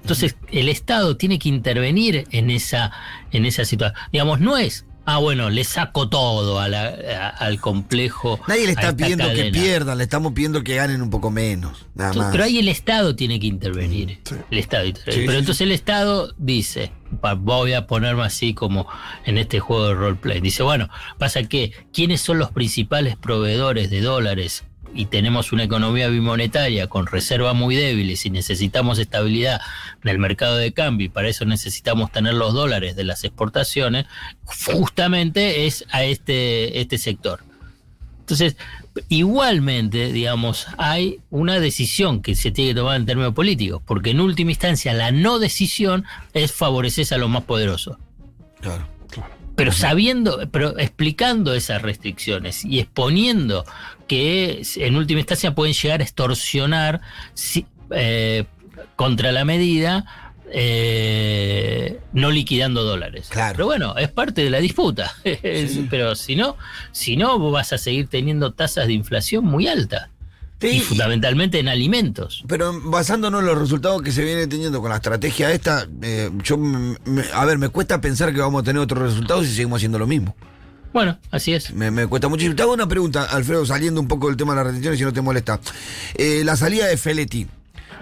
Entonces, 0.00 0.36
el 0.50 0.68
Estado 0.68 1.16
tiene 1.16 1.38
que 1.38 1.48
intervenir 1.48 2.26
en 2.30 2.50
esa, 2.50 2.92
en 3.30 3.46
esa 3.46 3.64
situación. 3.64 3.98
Digamos, 4.12 4.40
no 4.40 4.58
es, 4.58 4.84
ah, 5.04 5.18
bueno, 5.18 5.48
le 5.48 5.64
saco 5.64 6.08
todo 6.08 6.58
al 6.58 7.60
complejo. 7.60 8.40
Nadie 8.48 8.66
le 8.66 8.72
está 8.72 8.96
pidiendo 8.96 9.32
que 9.32 9.50
pierdan, 9.52 9.98
le 9.98 10.04
estamos 10.04 10.32
pidiendo 10.32 10.62
que 10.62 10.74
ganen 10.74 11.02
un 11.02 11.10
poco 11.10 11.30
menos. 11.30 11.86
Nada 11.94 12.12
más. 12.14 12.32
Pero 12.32 12.44
ahí 12.44 12.58
el 12.58 12.68
Estado 12.68 13.14
tiene 13.14 13.38
que 13.38 13.46
intervenir. 13.46 14.18
El 14.50 14.58
Estado 14.58 14.88
Pero 15.04 15.32
entonces 15.32 15.60
el 15.60 15.72
Estado 15.72 16.34
dice, 16.36 16.92
voy 17.38 17.72
a 17.72 17.86
ponerme 17.86 18.24
así 18.24 18.54
como 18.54 18.86
en 19.24 19.38
este 19.38 19.60
juego 19.60 19.88
de 19.88 19.94
roleplay. 19.94 20.40
Dice, 20.40 20.64
bueno, 20.64 20.88
pasa 21.18 21.44
que, 21.44 21.72
¿quiénes 21.92 22.20
son 22.20 22.38
los 22.38 22.50
principales 22.50 23.16
proveedores 23.16 23.88
de 23.88 24.00
dólares 24.00 24.64
y 24.94 25.06
tenemos 25.06 25.52
una 25.52 25.64
economía 25.64 26.08
bimonetaria 26.08 26.86
con 26.86 27.06
reservas 27.06 27.54
muy 27.54 27.76
débiles 27.76 28.24
y 28.26 28.30
necesitamos 28.30 28.98
estabilidad 28.98 29.60
en 30.02 30.10
el 30.10 30.18
mercado 30.18 30.56
de 30.56 30.72
cambio 30.72 31.06
y 31.06 31.08
para 31.08 31.28
eso 31.28 31.44
necesitamos 31.44 32.12
tener 32.12 32.34
los 32.34 32.52
dólares 32.52 32.96
de 32.96 33.04
las 33.04 33.24
exportaciones, 33.24 34.06
justamente 34.44 35.66
es 35.66 35.84
a 35.90 36.04
este, 36.04 36.80
este 36.80 36.98
sector. 36.98 37.40
Entonces, 38.20 38.56
igualmente, 39.08 40.12
digamos, 40.12 40.66
hay 40.78 41.20
una 41.30 41.58
decisión 41.58 42.22
que 42.22 42.34
se 42.34 42.50
tiene 42.50 42.70
que 42.70 42.76
tomar 42.76 42.96
en 42.96 43.06
términos 43.06 43.34
políticos, 43.34 43.82
porque 43.84 44.10
en 44.10 44.20
última 44.20 44.52
instancia 44.52 44.92
la 44.92 45.10
no 45.10 45.38
decisión 45.38 46.04
es 46.32 46.52
favorecer 46.52 47.06
a 47.12 47.18
los 47.18 47.28
más 47.28 47.42
poderosos. 47.42 47.98
Claro 48.60 48.86
pero 49.56 49.72
sabiendo, 49.72 50.48
pero 50.50 50.78
explicando 50.78 51.54
esas 51.54 51.82
restricciones 51.82 52.64
y 52.64 52.80
exponiendo 52.80 53.64
que 54.08 54.62
en 54.76 54.96
última 54.96 55.20
instancia 55.20 55.54
pueden 55.54 55.74
llegar 55.74 56.00
a 56.00 56.04
extorsionar 56.04 57.00
eh, 57.90 58.44
contra 58.96 59.32
la 59.32 59.44
medida, 59.44 60.04
eh, 60.50 61.98
no 62.12 62.30
liquidando 62.30 62.84
dólares. 62.84 63.28
Claro. 63.30 63.54
Pero 63.56 63.66
bueno, 63.66 63.96
es 63.96 64.10
parte 64.10 64.44
de 64.44 64.50
la 64.50 64.58
disputa. 64.58 65.14
Pero 65.90 66.14
si 66.14 66.36
no, 66.36 66.56
si 66.92 67.16
no, 67.16 67.38
vas 67.50 67.72
a 67.72 67.78
seguir 67.78 68.08
teniendo 68.08 68.52
tasas 68.52 68.86
de 68.86 68.92
inflación 68.92 69.44
muy 69.44 69.66
altas. 69.66 70.08
Y 70.62 70.80
fundamentalmente 70.80 71.58
en 71.58 71.68
alimentos. 71.68 72.44
Pero 72.46 72.80
basándonos 72.84 73.40
en 73.40 73.46
los 73.46 73.58
resultados 73.58 74.02
que 74.02 74.12
se 74.12 74.24
viene 74.24 74.46
teniendo 74.46 74.80
con 74.80 74.90
la 74.90 74.96
estrategia 74.96 75.52
esta, 75.52 75.86
eh, 76.02 76.30
yo, 76.42 76.58
a 77.34 77.44
ver, 77.44 77.58
me 77.58 77.68
cuesta 77.68 78.00
pensar 78.00 78.32
que 78.32 78.40
vamos 78.40 78.62
a 78.62 78.64
tener 78.64 78.80
otros 78.80 79.10
resultados 79.10 79.46
si 79.46 79.54
seguimos 79.54 79.78
haciendo 79.78 79.98
lo 79.98 80.06
mismo. 80.06 80.34
Bueno, 80.92 81.18
así 81.30 81.54
es. 81.54 81.72
Me, 81.72 82.06
cuesta 82.06 82.28
muchísimo. 82.28 82.54
Te 82.54 82.62
hago 82.62 82.74
una 82.74 82.86
pregunta, 82.86 83.24
Alfredo, 83.24 83.64
saliendo 83.64 84.00
un 84.00 84.08
poco 84.08 84.28
del 84.28 84.36
tema 84.36 84.52
de 84.52 84.56
las 84.56 84.66
restricciones, 84.66 84.98
si 84.98 85.04
no 85.04 85.12
te 85.12 85.22
molesta. 85.22 85.58
Eh, 86.14 86.42
la 86.44 86.54
salida 86.56 86.86
de 86.86 86.96
Feletti, 86.98 87.46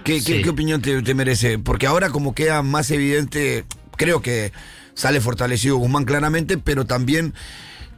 ¿qué, 0.03 0.23
qué, 0.23 0.49
opinión 0.49 0.83
te, 0.83 1.15
merece? 1.15 1.59
Porque 1.59 1.87
ahora 1.87 2.11
como 2.11 2.35
queda 2.35 2.63
más 2.63 2.91
evidente, 2.91 3.65
creo 3.97 4.21
que 4.21 4.53
sale 4.95 5.21
fortalecido 5.21 5.77
Guzmán 5.77 6.05
claramente, 6.05 6.59
pero 6.59 6.85
también 6.85 7.33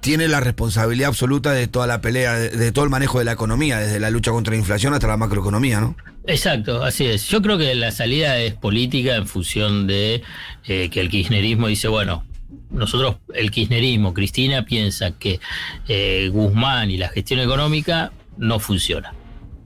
tiene 0.02 0.26
la 0.26 0.40
responsabilidad 0.40 1.08
absoluta 1.08 1.52
de 1.52 1.68
toda 1.68 1.86
la 1.86 2.00
pelea, 2.00 2.34
de, 2.34 2.72
todo 2.72 2.84
el 2.84 2.90
manejo 2.90 3.20
de 3.20 3.24
la 3.24 3.32
economía, 3.32 3.78
desde 3.78 4.00
la 4.00 4.10
lucha 4.10 4.32
contra 4.32 4.52
la 4.52 4.58
inflación 4.58 4.92
hasta 4.92 5.06
la 5.06 5.16
macroeconomía, 5.16 5.80
¿no? 5.80 5.96
Exacto, 6.26 6.82
así 6.82 7.06
es. 7.06 7.28
Yo 7.28 7.40
creo 7.40 7.56
que 7.56 7.72
la 7.76 7.92
salida 7.92 8.36
es 8.38 8.54
política 8.54 9.14
en 9.14 9.28
función 9.28 9.86
de 9.86 10.22
eh, 10.66 10.90
que 10.90 11.00
el 11.00 11.08
kirchnerismo 11.08 11.68
dice, 11.68 11.86
bueno, 11.86 12.24
nosotros, 12.70 13.16
el 13.32 13.52
kirchnerismo, 13.52 14.12
Cristina 14.12 14.64
piensa 14.64 15.12
que 15.12 15.38
eh, 15.86 16.28
Guzmán 16.32 16.90
y 16.90 16.96
la 16.96 17.08
gestión 17.08 17.38
económica 17.38 18.12
no 18.36 18.58
funciona. 18.58 19.14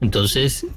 Entonces, 0.01 0.67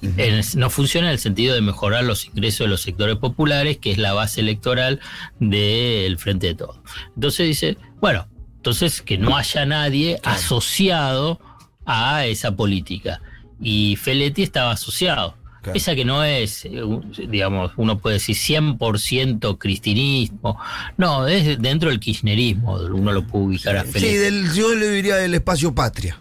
no 0.56 0.70
funciona 0.70 1.08
en 1.08 1.12
el 1.12 1.18
sentido 1.18 1.54
de 1.54 1.60
mejorar 1.60 2.04
los 2.04 2.24
ingresos 2.24 2.60
de 2.60 2.68
los 2.68 2.80
sectores 2.80 3.16
populares, 3.16 3.76
que 3.76 3.90
es 3.90 3.98
la 3.98 4.14
base 4.14 4.40
electoral 4.40 5.00
del 5.38 6.16
Frente 6.16 6.46
de 6.46 6.54
Todos. 6.54 6.78
Entonces 7.14 7.46
dice, 7.46 7.76
bueno, 8.00 8.26
entonces 8.60 9.00
que 9.00 9.16
no 9.16 9.38
haya 9.38 9.64
nadie 9.64 10.20
asociado 10.22 11.40
a 11.86 12.26
esa 12.26 12.54
política. 12.54 13.22
Y 13.58 13.96
Feletti 13.96 14.42
estaba 14.42 14.72
asociado. 14.72 15.34
Pese 15.72 15.92
a 15.92 15.94
que 15.94 16.04
no 16.04 16.22
es, 16.24 16.66
eh, 16.66 16.82
digamos, 17.26 17.72
uno 17.78 17.98
puede 17.98 18.14
decir 18.16 18.36
100% 18.36 19.56
cristinismo. 19.56 20.58
No, 20.98 21.26
es 21.26 21.58
dentro 21.60 21.88
del 21.88 22.00
kirchnerismo, 22.00 22.74
uno 22.74 23.12
lo 23.12 23.26
puede 23.26 23.44
ubicar 23.46 23.78
a 23.78 23.84
Felipe. 23.84 24.12
Sí, 24.12 24.16
del, 24.18 24.52
yo 24.52 24.74
le 24.74 24.90
diría 24.90 25.16
del 25.16 25.32
espacio 25.32 25.74
patria. 25.74 26.20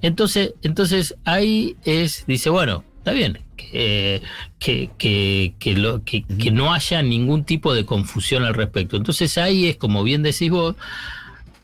Entonces, 0.00 0.54
entonces 0.62 1.14
ahí 1.24 1.76
es, 1.84 2.24
dice, 2.26 2.48
bueno, 2.48 2.84
está 2.98 3.12
bien, 3.12 3.38
que, 3.56 4.22
que, 4.58 5.54
que, 5.58 6.50
no 6.50 6.72
haya 6.72 7.02
ningún 7.02 7.44
tipo 7.44 7.74
de 7.74 7.84
confusión 7.84 8.44
al 8.44 8.54
respecto. 8.54 8.96
Entonces 8.96 9.36
ahí 9.36 9.66
es, 9.66 9.76
como 9.76 10.04
bien 10.04 10.22
decís 10.22 10.50
vos, 10.50 10.74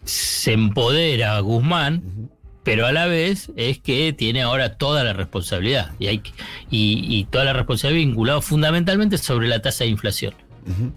se 0.05 0.53
empodera 0.53 1.37
a 1.37 1.41
Guzmán, 1.41 2.31
pero 2.63 2.87
a 2.87 2.93
la 2.93 3.07
vez 3.07 3.51
es 3.57 3.79
que 3.79 4.13
tiene 4.13 4.43
ahora 4.43 4.77
toda 4.77 5.03
la 5.05 5.13
responsabilidad 5.13 5.93
y, 5.99 6.07
hay, 6.07 6.23
y, 6.71 7.25
toda 7.31 7.45
la 7.45 7.53
responsabilidad 7.53 8.07
vinculada 8.07 8.41
fundamentalmente 8.41 9.19
sobre 9.19 9.49
la 9.49 9.61
tasa 9.61 9.85
de 9.85 9.91
inflación. 9.91 10.35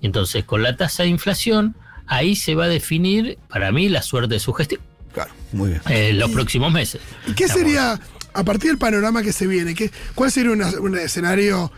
Entonces, 0.03 0.43
con 0.45 0.61
la 0.61 0.77
tasa 0.77 1.03
de 1.03 1.09
inflación, 1.09 1.75
ahí 2.05 2.35
se 2.35 2.53
va 2.53 2.65
a 2.65 2.67
definir, 2.67 3.39
para 3.49 3.71
mí, 3.71 3.89
la 3.89 4.03
suerte 4.03 4.35
de 4.35 4.39
su 4.39 4.53
gestión. 4.53 4.81
Claro, 5.11 5.31
muy 5.53 5.69
bien. 5.71 5.81
En 5.87 5.93
eh, 5.95 6.13
los 6.13 6.29
próximos 6.29 6.71
meses. 6.71 7.01
¿Y 7.25 7.33
qué 7.33 7.47
sería, 7.47 7.99
a 8.33 8.43
partir 8.43 8.69
del 8.69 8.77
panorama 8.77 9.23
que 9.23 9.33
se 9.33 9.47
viene, 9.47 9.73
qué, 9.73 9.89
cuál 10.13 10.31
sería 10.31 10.51
un 10.51 10.97
escenario 10.97 11.71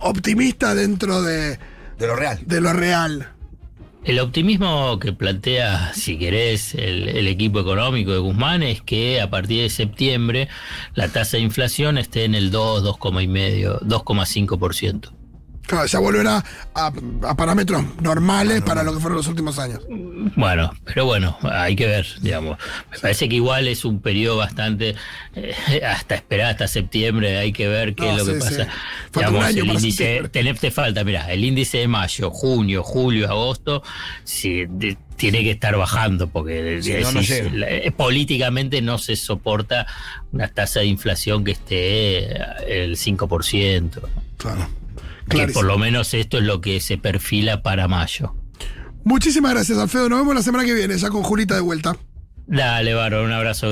optimista 0.00 0.74
dentro 0.74 1.22
de, 1.22 1.58
de 1.98 2.06
lo 2.06 2.16
real? 2.16 2.40
De 2.44 2.60
lo 2.60 2.72
real. 2.74 3.32
El 4.04 4.18
optimismo 4.18 4.98
que 4.98 5.12
plantea, 5.12 5.92
si 5.94 6.18
querés, 6.18 6.74
el, 6.74 7.28
equipo 7.28 7.60
económico 7.60 8.10
de 8.10 8.18
Guzmán 8.18 8.64
es 8.64 8.82
que 8.82 9.20
a 9.20 9.30
partir 9.30 9.62
de 9.62 9.70
septiembre 9.70 10.48
la 10.94 11.08
tasa 11.08 11.36
de 11.36 11.44
inflación 11.44 11.98
esté 11.98 12.24
en 12.24 12.34
el 12.34 12.50
2, 12.50 12.82
2,5, 12.82 13.80
2,5%. 13.82 15.21
Claro, 15.66 15.86
ya 15.86 15.98
volverá 16.00 16.44
a, 16.74 16.92
parámetros 17.36 17.84
normales 18.00 18.62
para 18.62 18.82
lo 18.82 18.92
que 18.94 19.00
fueron 19.00 19.16
los 19.16 19.28
últimos 19.28 19.58
años. 19.58 19.80
Bueno, 20.36 20.72
pero 20.84 21.04
bueno, 21.04 21.38
hay 21.42 21.76
que 21.76 21.86
ver, 21.86 22.06
digamos. 22.20 22.58
Me 22.90 22.98
parece 22.98 23.28
que 23.28 23.36
igual 23.36 23.68
es 23.68 23.84
un 23.84 24.00
periodo 24.00 24.38
bastante. 24.38 24.96
Eh, 25.34 25.82
hasta 25.86 26.16
esperar 26.16 26.50
hasta 26.50 26.68
septiembre, 26.68 27.38
hay 27.38 27.52
que 27.52 27.68
ver 27.68 27.94
qué 27.94 28.10
es 28.10 28.16
lo 28.16 28.26
que 28.26 28.40
pasa. 28.40 28.68
Falta 29.12 29.50
el 29.50 29.58
índice, 29.58 30.28
te, 30.30 30.70
falta, 30.70 31.04
mira, 31.04 31.32
el 31.32 31.44
índice 31.44 31.78
de 31.78 31.88
mayo, 31.88 32.30
junio, 32.30 32.82
julio, 32.82 33.28
agosto, 33.28 33.82
si, 34.24 34.66
tiene 35.16 35.44
que 35.44 35.52
estar 35.52 35.76
bajando 35.76 36.28
porque 36.28 36.80
eh, 36.84 37.92
políticamente 37.96 38.82
no 38.82 38.98
se 38.98 39.14
soporta 39.14 39.86
una 40.32 40.48
tasa 40.48 40.80
de 40.80 40.86
inflación 40.86 41.44
que 41.44 41.52
esté 41.52 42.34
el 42.66 42.96
5%. 42.96 44.00
Claro. 44.36 44.81
Que 45.28 45.48
por 45.48 45.64
lo 45.64 45.78
menos 45.78 46.14
esto 46.14 46.38
es 46.38 46.44
lo 46.44 46.60
que 46.60 46.80
se 46.80 46.98
perfila 46.98 47.62
para 47.62 47.88
mayo. 47.88 48.34
Muchísimas 49.04 49.52
gracias, 49.52 49.78
Alfredo. 49.78 50.08
Nos 50.08 50.20
vemos 50.20 50.34
la 50.34 50.42
semana 50.42 50.64
que 50.64 50.74
viene, 50.74 50.96
ya 50.96 51.10
con 51.10 51.22
Julita 51.22 51.54
de 51.54 51.60
vuelta. 51.60 51.96
Dale, 52.46 52.94
Baro, 52.94 53.24
un 53.24 53.32
abrazo. 53.32 53.60